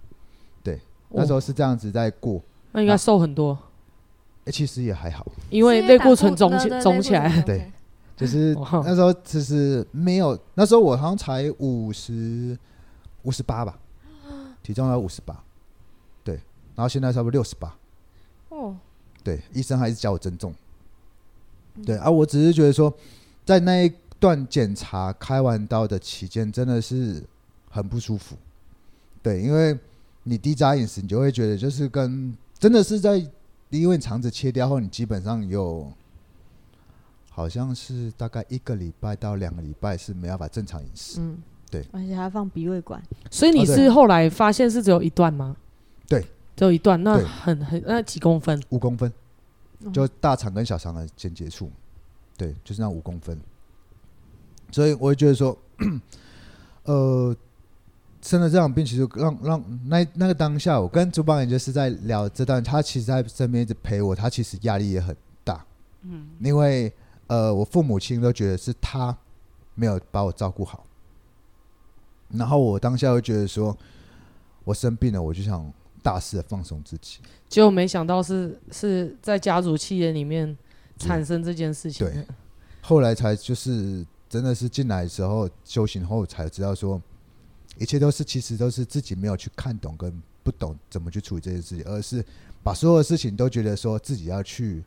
[1.10, 2.42] 那时候是这样子在过，
[2.72, 3.58] 那应该瘦很多。
[4.46, 7.42] 哎，其实也还好，因为类固醇肿起肿起来。
[7.42, 7.72] 对，
[8.16, 12.58] 就是那时候其实没有，那时候我好像才五十
[13.24, 13.78] 五十八吧，
[14.64, 15.44] 体重要五十八。
[16.24, 16.36] 对
[16.76, 17.76] 然后现在差不多六十八，
[18.50, 18.76] 哦，
[19.24, 20.54] 对，医生还是叫我增重，
[21.86, 22.94] 对啊，我只是觉得说，
[23.46, 27.22] 在那一段检查开完刀的期间，真的是
[27.70, 28.38] 很不舒服，
[29.22, 29.78] 对，因为
[30.30, 33.18] 你低渣饮食，你就会觉得就是跟真的是在，
[33.70, 35.92] 因为肠子切掉后，你基本上有，
[37.30, 41.38] 好像是大概一个礼拜到两个礼拜是没办法正常饮食，嗯，
[41.72, 43.02] 对，而且还要放鼻胃管，
[43.32, 45.58] 所以你是后来发现是只有一段吗？
[46.08, 46.24] 对。
[46.56, 48.62] 只有一段，那很很那几公分？
[48.68, 49.10] 五公分，
[49.94, 51.72] 就大肠跟小肠的间接处，
[52.36, 53.40] 对，就是那五公分。
[54.70, 55.58] 所以我会觉得说，
[56.84, 57.34] 呃，
[58.22, 65.66] 生了这种病，其实让让那那个当下，我跟朱邦也就是在聊这段，他其实在身边一直陪我，他其实压力也很大，
[66.04, 66.92] 嗯，因为
[67.28, 69.16] 呃，我父母亲都觉得是他
[69.76, 70.86] 没有把我照顾好，
[72.30, 73.78] 然后我当下会觉得说，
[74.64, 75.72] 我生病了，我就想。
[76.02, 80.58] 大肆的放松自己，结果没想到是是在家族企业里面
[80.98, 82.08] 产生这件事情。
[82.08, 82.26] 对，
[82.82, 87.00] 后来才就是真的是进来的时候修行后才知道说，
[87.80, 90.14] 一切都是其实都是自己没有去看懂跟
[90.44, 92.24] 不懂怎么去处理这件事情，而是
[92.62, 94.84] 把所有的事情都觉得说自己要去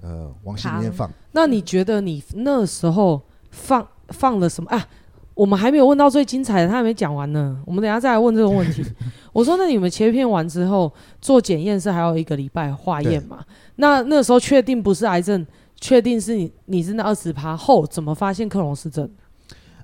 [0.00, 1.10] 呃往心里面放。
[1.32, 3.20] 那你觉得你那时候
[3.50, 4.88] 放放了什么啊？
[5.34, 7.58] 我们还没有问到最精彩的，他还没讲完呢。
[7.64, 8.84] 我们等下再来问这个问题。
[9.32, 10.92] 我说，那你们切片完之后
[11.22, 13.42] 做检验是还有一个礼拜化验嘛？
[13.76, 15.44] 那那时候确定不是癌症，
[15.80, 19.10] 确定是你你是那二十趴后，怎么发现克隆氏症？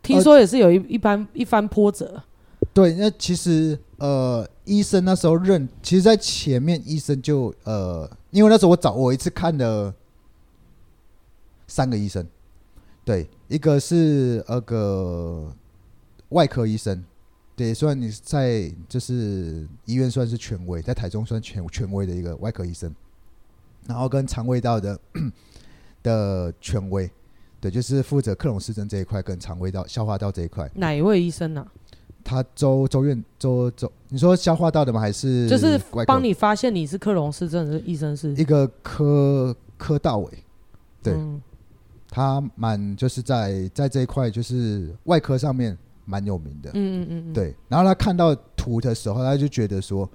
[0.03, 2.23] 听说也是有一一般一番波折。
[2.73, 9.95] 对，那其实呃，医生那时候认，其实，在前面医生就呃，因为那时候我找我一次看了
[11.67, 12.27] 三个医生，
[13.05, 13.29] 对。
[13.49, 15.51] 一个是那个
[16.29, 17.03] 外科医生，
[17.57, 22.95] 对，算你在就是医院算是权威，在台中算权权威的一个外科医生，
[23.87, 25.01] 然后跟肠胃道的
[26.05, 27.11] 的权威，
[27.59, 30.71] 对，就是负责克隆氏症这一块跟肠胃道消化道这一块。
[30.75, 31.67] 哪一位医生呢、
[32.29, 35.01] 他周周院周周，你说消化道的吗？
[35.01, 38.35] 还是就是帮你发现你是克隆氏症的医生是？
[38.35, 40.31] 一个科科大伟，
[41.03, 41.15] 对。
[41.15, 41.41] 嗯
[42.11, 45.77] 他蛮就是在在这一块就是外科上面
[46.07, 47.55] 蛮有名的，嗯嗯嗯，对。
[47.69, 50.09] 然后他看到图的时候，他就觉得说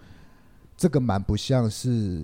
[0.76, 2.24] 这个蛮不像是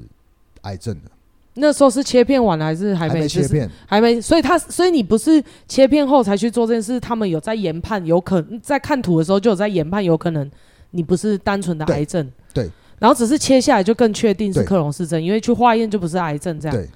[0.64, 1.12] 癌症的。
[1.60, 3.70] 那时候是切片完了还是还没，切片？
[3.86, 4.20] 还没。
[4.20, 10.50] 所以他所以你不是切片后才去做这件事，他们有在研判，有可能在看图的时候就有在研判，有可能
[10.92, 12.26] 你不是单纯的癌症。
[12.54, 12.66] 对。
[12.66, 16.76] 对然后只是切下来就更确定是克隆氏症，因为去化验就不是癌症这样。
[16.76, 16.90] 对。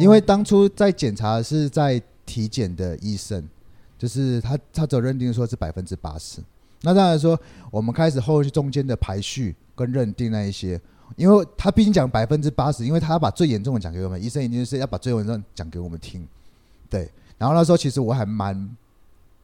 [0.00, 3.40] 因为当初在检查是在体检的医生，
[3.96, 6.40] 就是他，他只认定说是百分之八十。
[6.82, 7.38] 那当然说，
[7.70, 10.80] 我们开始后续中间的排序跟认定那一些，
[11.14, 16.26] 因为他毕竟讲百分之八十，因为他要把最严重的讲给我们，医生一定是要把最严重的讲给我们听。
[16.90, 18.68] 对，然后那时候其实我还蛮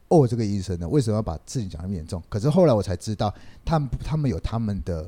[0.09, 2.21] 哦这个医生的，为什么要把事情讲那么严重？
[2.27, 3.33] 可是后来我才知道，
[3.63, 5.05] 他们他们有他们的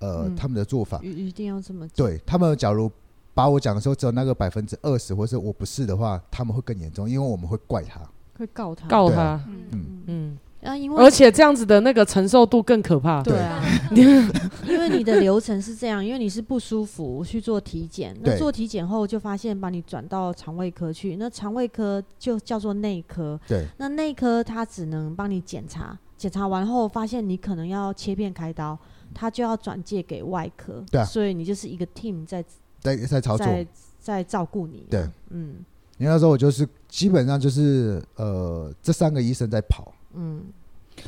[0.00, 2.90] 呃、嗯、他们的做法，一定要这么对他们假如。
[3.36, 8.00] 把我讲的时候，只有那个百分之二十，或者我不是的话，他们会更严重，因为我们会怪他，
[8.38, 10.38] 会告他，告他，嗯嗯。
[10.62, 14.06] 啊，因为而且这样子的那个承受度更可怕，对啊，因
[14.88, 28.78] 为你的流程是这样， 因为你是不舒服去做体检，那做体检后就发现把你转到肠胃科去，那肠胃科就叫做内科，对，那内科他只能帮你检查，检查完后发现你可能要切片开刀，
[29.14, 32.44] 他就要转介给外科，对啊，所以你就是一个 team 在。
[32.80, 33.66] 在在操作，在
[33.98, 34.86] 在照顾你。
[34.90, 35.54] 对，嗯，
[35.96, 40.42] 因为那时候我就是基本上就是呃，这三个医生在跑，嗯，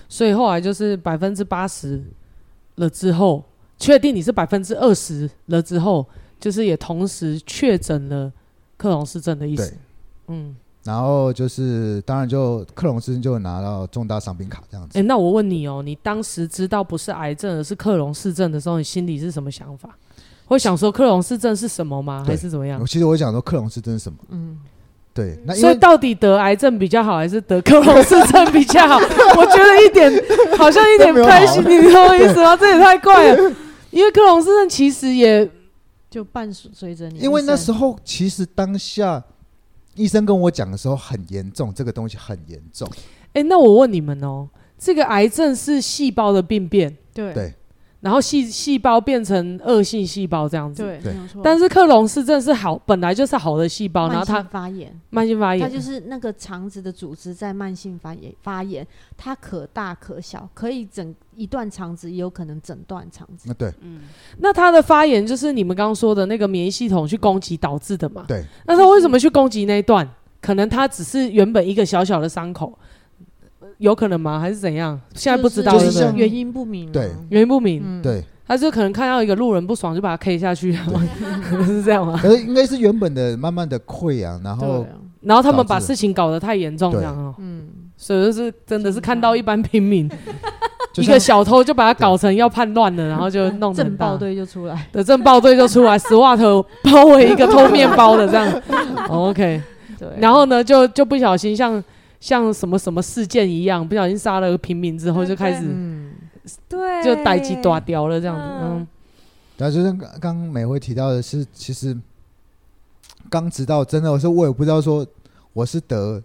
[0.09, 2.03] 所以后来就是百分之八十
[2.77, 3.45] 了之后，
[3.79, 6.07] 确定你是百分之二十了之后，
[6.41, 8.33] 就是也同时确诊了
[8.77, 9.69] 克隆氏症的意思。
[9.69, 9.79] 对，
[10.29, 14.99] 嗯，然后就是当然就克隆氏症就拿到重大伤病卡这样子。
[14.99, 19.97] 哎、欸，那我问你哦，你当时知道不是癌症而是克隆氏症的时候，你心里是什么想法？
[20.47, 22.23] 会想说克隆氏症是什么吗？
[22.25, 22.85] 还是怎么样？
[22.87, 24.19] 其实我想说克隆氏症是什么？
[24.31, 24.57] 嗯，
[25.13, 25.37] 对。
[25.45, 28.97] 那所以到底得癌症比较好，还是得克隆氏症比较好？
[29.37, 30.25] 我觉得一点
[30.57, 32.57] 好像一点不开心，你懂我意思吗？
[32.57, 33.53] 这也太怪了。
[33.97, 35.51] 因为克隆斯症其实也
[36.11, 37.19] 就伴随着你。
[37.19, 39.25] 因为那时候其实当下
[39.95, 42.87] 医生跟我讲的时候很严重，这个东西很严重。
[43.29, 47.55] 哎、欸，那我问你们哦，这个癌症是细胞的病变，对对。
[48.07, 51.41] 然后细细胞变成恶性细胞这样子，对，没有错。
[51.43, 58.87] 但是克隆氏症是好，本来就是好的细胞，然后它发炎，慢性发炎，它就是那个肠子的组织在慢性发炎，发炎，
[59.17, 63.53] 它可大可小，可以整一段肠子，也有可能整段肠子。
[63.55, 64.03] 对，嗯，
[64.39, 68.25] 那它的发炎就是你们刚刚说的那个免疫系统去攻击导致的嘛？
[68.29, 68.45] 对。
[68.67, 70.09] 那它为什么去攻击那一段？
[70.41, 72.79] 可能它只是原本一个小小的伤口。
[73.79, 74.41] 有可能吗？
[74.41, 74.99] 还是怎样？
[75.15, 75.77] 现在不知道，
[76.15, 76.91] 原因不明。
[76.91, 77.83] 对，原因不明。
[77.85, 80.73] 嗯、对，他就可能看到一个路人不爽，就把他 K 下去，
[81.67, 82.19] 是这样吗？
[82.23, 84.87] 可是应该是原本的慢慢的溃疡，然后、啊，
[85.21, 87.35] 然后他们把事情搞得太严重，这样哦。
[87.39, 87.67] 嗯，
[87.97, 90.11] 所以就是真的是看到一般平民，
[90.97, 98.63] 一个小偷就把他搞成要叛乱了，然后就弄震爆队就出来，的震爆队就出来， SWAT 包围一个偷面包的这样。
[99.11, 99.61] OK，
[99.99, 101.85] 对，然后呢，就就不小心像。
[102.27, 105.65] 像什么什么事件一样，不小心杀了个平民之后，就开始，
[106.69, 108.43] 对，就代志大条了这样子。
[108.43, 108.89] 嗯，
[109.57, 111.97] 然后就是刚刚美惠提到的是，其实
[113.31, 115.07] 刚知道真的，我说我也不知道说
[115.53, 116.21] 我是得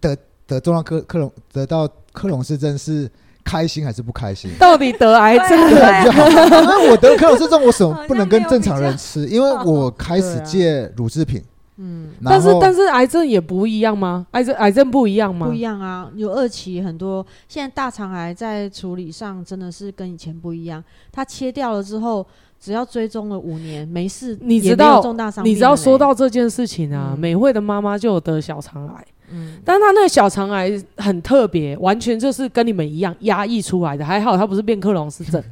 [0.00, 0.16] 得
[0.46, 3.10] 得重要克克隆得到克隆氏症是
[3.44, 4.50] 开心还是不开心？
[4.58, 6.26] 到底得癌症对比较好？
[6.62, 9.26] 因为我得克隆氏症，我什么不能跟正常人吃？
[9.26, 11.44] 因为我开始戒乳制品。
[11.76, 14.24] 嗯，但是但是癌症也不一样吗？
[14.30, 15.48] 癌症癌症不一样吗？
[15.48, 17.26] 不一样啊，有二期很多。
[17.48, 20.82] 现在大肠癌在处理上真的是跟以前不一样。
[21.10, 22.24] 它切掉了之后，
[22.60, 24.38] 只要追踪了五年，没事。
[24.40, 25.02] 你知道
[25.42, 29.04] 你知道说到这件事情啊，嗯、美慧的妈妈就有得小肠癌。
[29.30, 34.04] 嗯，但她那个小肠癌很特别，完全就是跟你们一样压抑出来的。
[34.04, 35.42] 还好她不是变克隆氏症，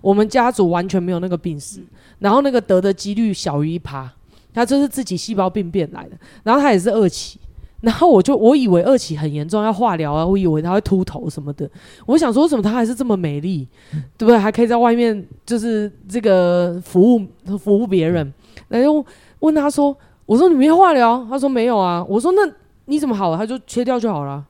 [0.00, 1.80] 我们家族完全没有那个病史，
[2.18, 4.12] 然后那个得的几率小于一趴。
[4.58, 7.38] 他就是自己细胞病变来的，然后他也是二期，
[7.80, 11.70] 然后我就我以为二期很严重要化疗啊，我以为他会秃头什么的，
[12.06, 14.36] 我想说为什么他还是这么美丽，嗯、对不对？
[14.36, 17.24] 还可以在外面就是这个服务
[17.56, 18.34] 服务别人，
[18.66, 19.06] 然后
[19.38, 19.96] 问他说
[20.26, 22.42] ：“我说你没化疗？”他说：“没有啊。”我说：“那
[22.86, 24.44] 你怎么好了？”他就切掉就好了，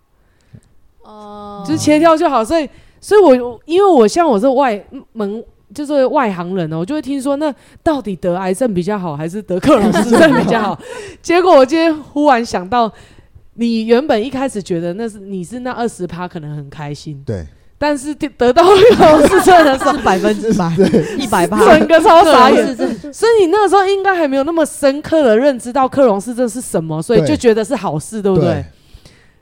[1.02, 2.42] 哦，就是切掉就好。
[2.42, 2.66] 所以，
[2.98, 4.82] 所以我因为我像我这外
[5.12, 5.44] 门。
[5.74, 10.78] 就是外行人哦，我就会听说，那到底得癌症比较好，还是得克隆氏症比较好？
[11.20, 12.90] 结果我今天忽然想到，
[13.54, 17.46] 你原本一开始觉得那是你是那二十趴可能很开心，对，
[17.76, 20.72] 但是得到克隆氏症的时候是 百分之百，
[21.18, 22.76] 一百趴，整个超傻眼。
[23.12, 28.46] 所以你那个时候应该还没有那么深刻的认知到克隆氏症是什么，所以就觉得是好事，对不对？
[28.46, 28.64] 对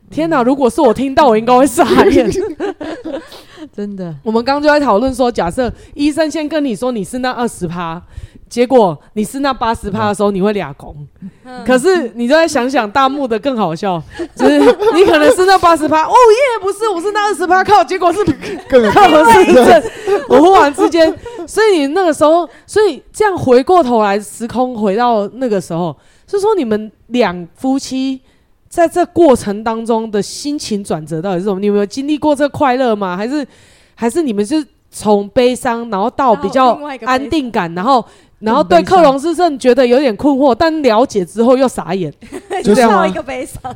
[0.08, 0.40] 天哪！
[0.40, 2.30] 如果是我听到，我应该会傻眼。
[3.76, 8.00] 真的，我们刚刚就在讨论说，假设医生先跟你说你是那二十趴，
[8.48, 10.96] 结果你是那八十趴的时候，你会俩拱。
[11.44, 14.02] 嗯、可是你就在想想，大幕的更好笑，
[14.34, 14.58] 就是
[14.94, 18.20] 你可能是那八十趴，哦耶，不是，我是那二十趴，靠，结果是。
[20.28, 21.14] 我忽然之间，
[21.46, 25.94] 所以你那个时候，所以这样回过头来，时空回到那个时候，
[26.26, 28.22] 是说你们两夫妻。
[28.68, 31.60] 在这过程当中的心情转折到底是什么？
[31.60, 33.16] 你有没有经历过这快乐吗？
[33.16, 33.46] 还是
[33.94, 38.04] 还是你们是从悲伤，然后到比较安定感，然后
[38.40, 42.12] 然后对克隆氏症觉得有点困惑，但了解之后又傻眼，
[42.62, 43.06] 就这样吗？
[43.06, 43.74] 一个悲伤。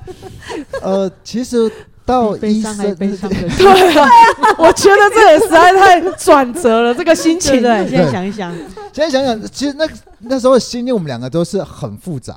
[0.82, 1.70] 呃，其实
[2.04, 4.08] 到医生悲伤的 对啊，
[4.58, 7.62] 我觉得这也实在太转折了，这个心情。
[7.62, 8.54] 对，现在想一想，
[8.92, 9.86] 现在想想，其实那
[10.20, 12.34] 那时候的心里，我们两个都是很复杂。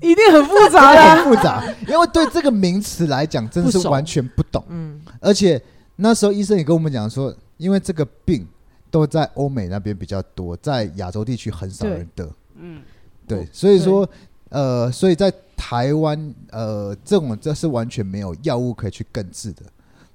[0.00, 4.64] 一定很复杂的，很复杂，因为对这个名词来讲，真的是完全不懂。
[4.68, 5.60] 嗯，而且
[5.96, 8.46] 那时候医生也跟我们讲说，因为这个病
[8.90, 12.28] 都在欧美那边比较多，在亚洲地区很少人得。
[12.56, 12.82] 嗯，
[13.26, 14.08] 对，所以说，
[14.48, 19.62] 呃，所以在台湾，呃，这种这是完全没有药物可以去根治的。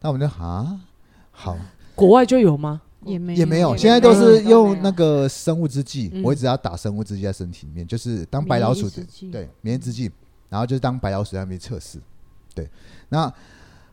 [0.02, 0.80] 那我们就啊，
[1.32, 1.58] 好，
[1.96, 2.82] 国外就有吗？
[3.06, 10.12] 也没也没有，现在都是用那个生物制剂，我一直要打生物制剂在身体里面，就是当白老鼠的，对，免疫制剂，
[10.50, 11.98] 然后就是当白老鼠在那边测试，
[12.54, 12.70] 对，
[13.08, 13.34] 那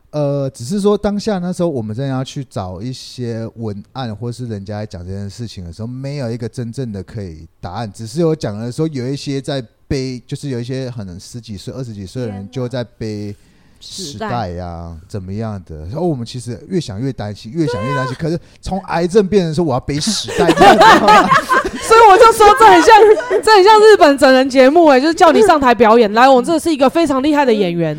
[0.09, 13.35] 呃，只是说当下那时候我们真的要去找一些文案，或是人家来讲这件事情的时候，没有一个真正的可以答案，只是有讲的说有一些在背，就是有一些可能十几岁、二十几岁的人就在背。
[13.79, 15.77] 时代呀、啊，怎么样的？
[15.85, 18.15] 然后我们其实越想越担心，越想越担心。
[18.19, 22.95] 可是从癌症变成说我要背时代， 所以我就说这很像，
[23.43, 26.11] 这很像日本整人节目哎、欸，就是叫你上台表演。
[26.13, 27.97] 来，我们这是一个非常厉害的演员，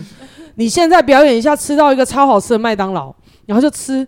[0.57, 3.15] 你现在表演一下，吃到一个超好吃的麦当劳，
[3.47, 4.07] 然后就吃，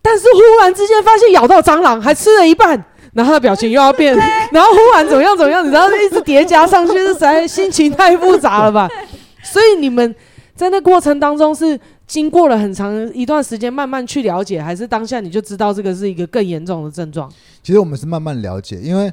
[0.00, 2.84] 但是忽然之间发现咬到蟑螂，还吃了一半。
[3.14, 4.16] 然后他的表情又要变，
[4.50, 8.88] 然后忽然怎么样怎么样，你知道一直叠加上去，是实在心情太复杂了吧？
[9.44, 10.14] 所以你们
[10.62, 17.30] 在那过程当中是经过了很长一段时间慢慢去了解，还是当下你就知道这个是一个更严重的症状？
[17.62, 19.12] 其实我们是慢慢了解，因为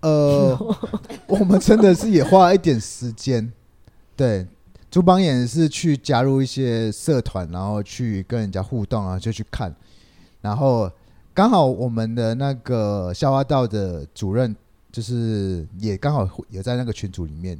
[0.00, 0.58] 呃，
[1.28, 3.50] 我们真的是也花了一点时间。
[4.16, 4.46] 对，
[4.90, 9.74] 朱榜眼是去加入一些社团，然后去跟人家互动啊，就去看，
[10.40, 10.90] 然后。
[11.34, 14.56] 刚好我们的那个校花道的主任，
[14.90, 17.56] 就是也刚好也在那个群组里面，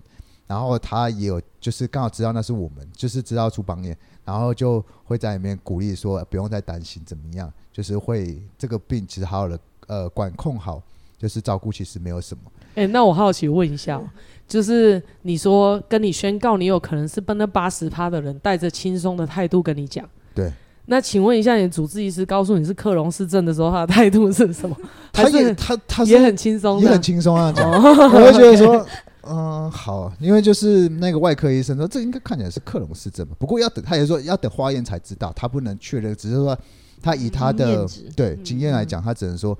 [0.48, 10.82] 然后他也有就是刚好知道那是我们，就是知道出榜眼，然后就会在里面鼓励说不用再担心怎么样，就是会这个病其实好好的呃管控好，
[11.16, 12.42] 就是照顾其实没有什么。
[12.74, 14.00] 哎、欸，那我好奇问一下，
[14.48, 20.52] 就是你说跟你宣告你有可能是奔了八十趴的人，带着轻松的态度跟你讲，对。
[20.90, 24.74] 那请问一下，你的主治医师告诉你是克隆氏症的时候，他的态度是什么？
[25.12, 27.52] 他也他他也很轻松，也很轻松啊。
[27.54, 28.86] 我会觉得说，
[29.28, 36.58] 嗯，好，因为就是那个外科医生说，这应该看起来是克隆氏症，不过要等，他也说要等化验才知道，他不能确认，只是说
[37.02, 39.56] 他以他的对经验来讲，他只能说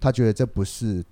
[0.00, 1.04] 他觉得这不是。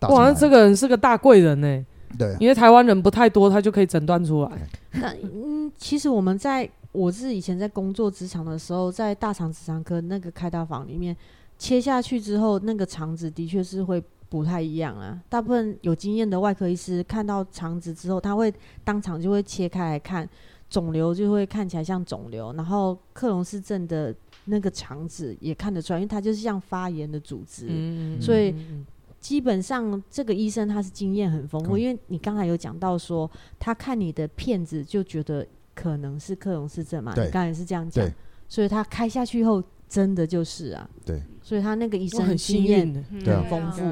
[0.00, 1.86] 哇，那这个人是个大贵人呢。
[2.18, 4.50] 对，因为台湾人不太多，他就可以诊断出来。
[4.92, 6.68] 那嗯，其实我们在。
[6.92, 11.14] 我是以前在工作职场的时候，在大肠直肠科那个开刀房里面
[11.58, 15.20] 切下去之后，那个肠子的确是会不太一样啊。
[15.28, 18.52] 大部分有经验的外科医师看到肠子之后，他会
[18.84, 20.28] 当场就会切开来看，
[20.68, 24.14] 肿瘤就会看起来像肿瘤，然后克隆氏症的
[24.46, 28.54] 那个肠子也看得出来，因为它就是像发炎的组织，嗯、所以
[29.20, 35.46] 基本上这个医生他是经验很丰富，嗯、因为你刚才有讲到说，他看你的片子就觉得。
[35.76, 37.12] 可能是克隆氏症嘛？
[37.12, 38.10] 你刚才是这样讲，
[38.48, 40.88] 所以他开下去后，真的就是啊。
[41.04, 43.82] 对，所以他那个医生很幸运的，对，很丰富。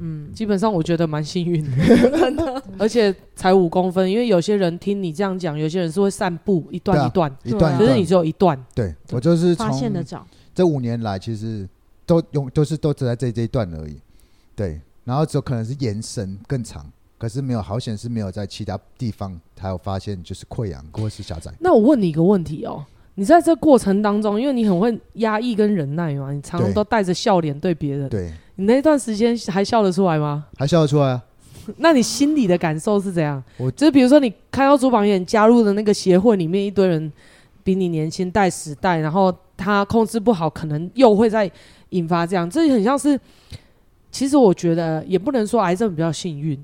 [0.00, 1.70] 嗯，基本上我觉得蛮幸运的，
[2.10, 2.62] 真的。
[2.78, 8.56] 而且才五公分，因为有些人听你这样讲，有些人是会散步一段一段，一段，可是你只有一段。
[8.74, 10.24] 对，我就是发现的早。
[10.54, 11.68] 这五年来，其实
[12.06, 14.00] 都用都是都只在这这一段而已。
[14.54, 16.86] 对，然后只有可能是延伸更长。
[17.16, 21.52] 可是没有，好险是没有在其他地方还有发现，就是溃疡或是狭窄。
[21.58, 22.84] 那我问你一个问题哦，
[23.18, 28.08] 你在这过程当中，因为你很会压抑跟忍耐嘛，你常常都带着笑脸对别人。
[28.08, 30.46] 对，你那段时间还笑得出来吗？
[30.56, 31.24] 还笑得出来啊。
[31.78, 33.42] 那你心里的感受是怎样？
[33.56, 37.12] 我就是比如说你看到朱榜眼加入的那个协会里面一堆人
[37.64, 41.50] 比你年轻带时代，然后他控制不好，可能又会再
[41.88, 43.18] 引发这样，这很像是。
[44.12, 46.56] 其实我觉得也不能说癌症比较幸运。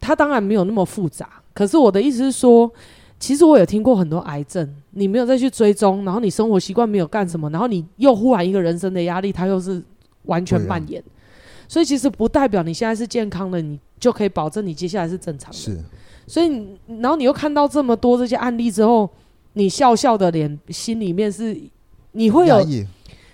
[0.00, 2.72] 它当然没有那么复杂，可是我的意思是说，
[3.20, 9.80] 其实我有听过很多癌症，你没有再去追踪，然后你生活习惯没有干什么，然后你又忽然一个人生的压力，它又是
[10.24, 11.00] 完全扮演，
[11.68, 15.56] 所以其实不代表你现在是健康的，你就可以保证你接下来是正常的。
[15.56, 15.78] 是，
[16.26, 16.66] 所以
[17.00, 19.08] 然后你又看到这么多这些案例之后，
[19.52, 21.54] 你笑笑的脸，心里面是
[22.12, 22.66] 你会有，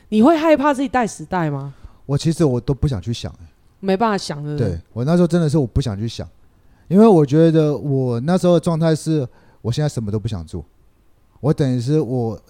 [0.08, 1.72] 你会害怕自己带时代吗？
[2.06, 3.32] 我其实我都不想去想，
[3.78, 4.58] 没办法想的。
[4.58, 6.28] 对，我那时候真的是我不想去想。
[6.88, 9.26] 因为我觉得我那时候的状态是，
[9.66, 10.64] 我现在什么都不想做，
[11.40, 12.40] 我等于是我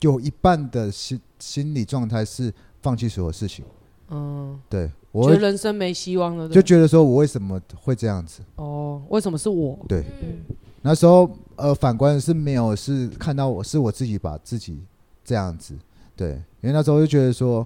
[0.00, 3.64] 有一半的心心理状态是放弃所有事情。
[4.08, 8.42] 嗯，对，我觉得人生没希望了，就觉得说我为什么会这样子？
[8.56, 9.78] 哦，为什么是我？
[9.88, 14.82] 对，嗯、那时候呃，反观是没有是看到我是我自己把自己
[15.24, 15.76] 这样子，
[16.16, 16.32] 对，
[16.62, 17.64] 因为那时候就觉得说。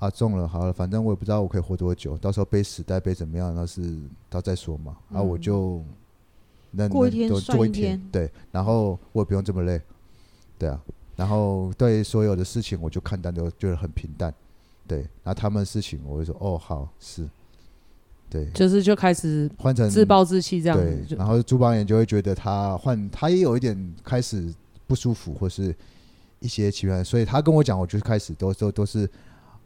[0.00, 3.98] 啊，中了，好了，反正我也不知道我可以活多久，到时候背时代背怎么样，那是
[4.30, 4.96] 到再说嘛。
[5.10, 5.82] 嗯、啊，我就
[6.72, 9.80] 能过一天一天，对，然后我也不用这么累，
[10.58, 10.80] 对啊，
[11.16, 14.32] 然后对所有的事情我就看淡，都觉得很平淡，
[14.86, 17.28] 对，然后他们的事情我会说，哦，好，是，
[18.30, 24.52] 对，就是就开始换成自暴自弃这样子，对，然后朱邦彦就会觉得他换，他也有一点开始
[24.86, 25.74] 不舒服，或是
[26.40, 29.08] 一些奇怪，所以他跟我讲，我就开始都都都是。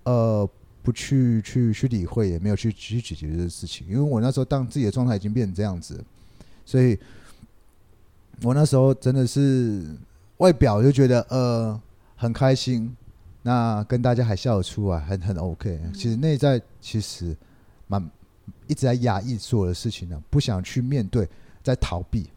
[0.04, 0.44] 呃，
[0.82, 6.04] 不去去去理会，也没有去去解决这个事情，因为我那时候当自己的状态已经变成这样子，
[6.64, 6.98] 所以
[8.42, 9.84] 我那时候真的是
[10.38, 11.80] 外表就觉得呃
[12.16, 12.94] 很开心，
[13.42, 15.80] 那跟大家还笑得出来，很很 OK。
[15.94, 17.36] 其实内在其实
[17.86, 18.02] 蛮
[18.66, 21.28] 一直在压抑所有的事情呢，不想去面对，
[21.62, 22.28] 在逃避。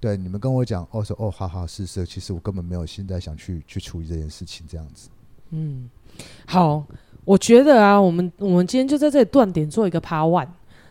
[0.00, 5.08] 对，你们跟我讲，哦说哦，好好是是，其实我根本没有现在想去去处理这件事情，这样子。
[5.50, 5.88] 嗯，
[6.46, 6.84] 好。
[7.24, 10.46] 我觉得啊，我们我们今天就在这里断点做一个 part one，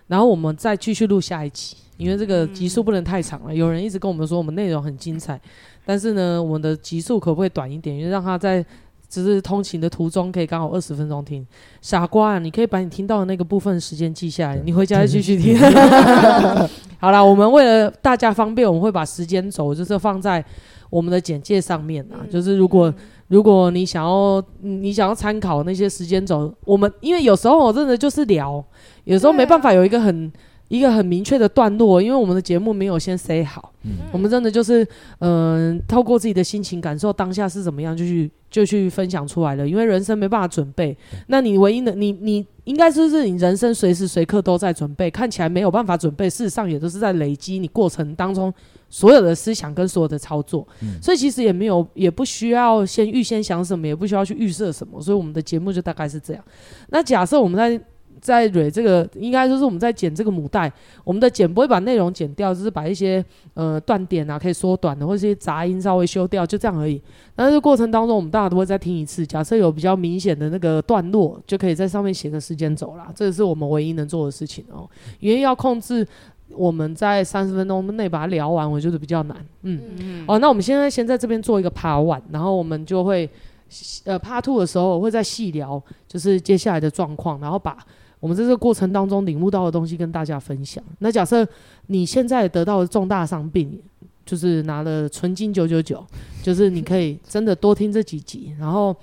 [0.05, 3.53] 然后我们再继续录下一集，因为这个集数不能太长了。
[3.53, 5.39] 嗯、有人一直跟我们说我们内容很精彩，
[5.85, 8.65] 但是呢，我们的集数可不可以短一点，因为让他在
[9.07, 11.45] 只是通勤的途中可以刚好二十分钟听。
[11.81, 15.57] 傻瓜啊，你可以把你听到的那个部分时间记下来，你回家再继续听。
[16.99, 20.43] 好啦，我们为了大家方便，我们会把时间轴就是放在
[20.89, 22.17] 我们的简介上面啊。
[22.21, 22.93] 嗯、就是如果
[23.27, 28.63] 如果你想要你想要参考那些时间轴，我们因为有时候我真的就是聊，
[29.05, 30.31] 有时候没办法有一个很。
[30.67, 34.83] 一个很明确的段落，因为我们的节目没有先 say 好，嗯、我们真的就是
[35.19, 39.67] 嗯、呃，透过自己的心情感受当下是怎么样，就去就去分享出来了。
[39.67, 48.51] 因为人生没办法准备，嗯、那你唯一的你你应该是是你人生随时随刻都在准备，看起来没有办法准备，事实上也都是在累积你过程当中
[48.89, 56.43] 所有的思想跟所有的操作，嗯、所以其实也没有也不需要先预先想什么，也不需要去预设什么，所以我们的节目就大概是这样。
[56.89, 57.79] 那假设我们在。
[58.21, 60.71] 在蕊这个，应该就是我们在剪这个母带，
[61.03, 63.23] 我们的剪不会把内容剪掉，就是把一些
[63.53, 67.01] 呃断点啊可以缩短的，或者一些杂音稍微修掉，就这样而已。
[67.35, 69.25] 但是过程当中，我们大家都会再听一次。
[69.25, 73.11] 假设有比较明显的那个段落，就可以在上面写个时间轴啦。
[73.13, 74.89] 这个是我们唯一能做的事情哦。
[75.19, 76.07] 因为要控制
[76.49, 79.37] 我们在三十分钟内把它聊完，我觉得比较难。
[79.63, 80.25] 嗯嗯。
[80.27, 83.29] 哦，那我们现在先在这边做一个 part one，然后我们就会
[84.05, 87.77] 呃 part two 的时候我会再细聊，就是接下来的状况，然后把。
[88.25, 90.83] 我们在这个过程当中领悟到的东西跟大家分享。
[90.97, 91.47] 那假设
[91.85, 93.79] 你现在得到了重大伤病，
[94.25, 96.03] 就是拿了纯金九九九，
[96.41, 98.95] 就是你可以真的多听这几集，然后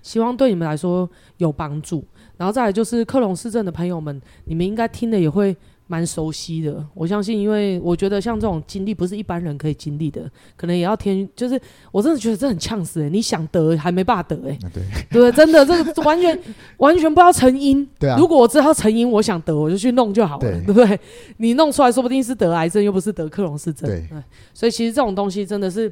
[0.00, 1.06] 希望对你们来说
[1.36, 2.02] 有帮助。
[2.38, 5.54] 然后再来就是克隆市镇的朋友们，你们应该听的也会。
[5.90, 11.58] 蛮熟悉的，我相信，因为我觉得像这种经历不是一般人可以经历的，可能也要天，就是
[11.90, 13.08] 我真的觉得这很呛死哎！
[13.08, 16.38] 你想得还没办法得哎，对对，真的这个完全
[16.76, 17.84] 完全不知道成因。
[17.98, 21.00] 对啊，如果我知道成因，我想得我就去弄就好了，对不对？
[21.38, 23.88] 你弄出来说不定是得癌症，又不是得克隆氏症。
[23.88, 24.06] 对，
[24.52, 25.90] 所以其实这种东西真的是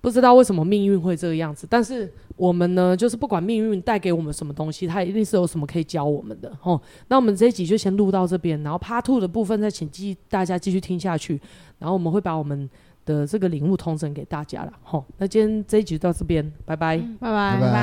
[0.00, 2.12] 不知道为什么命运会这个样子，但是。
[2.36, 6.80] 我们呢，就是不管命运带给我们什么东西，它一定是有什么可以教我们的吼。
[7.08, 11.38] 那我们这一集就先录到这边，然后 Part Two 的部分再请继大家继续听下去，
[11.78, 12.66] 然后我们会把我们
[13.04, 15.04] 的这个领悟通整给大家了吼。
[15.18, 17.80] 那今天这一集就到这边，拜拜，拜拜，拜拜。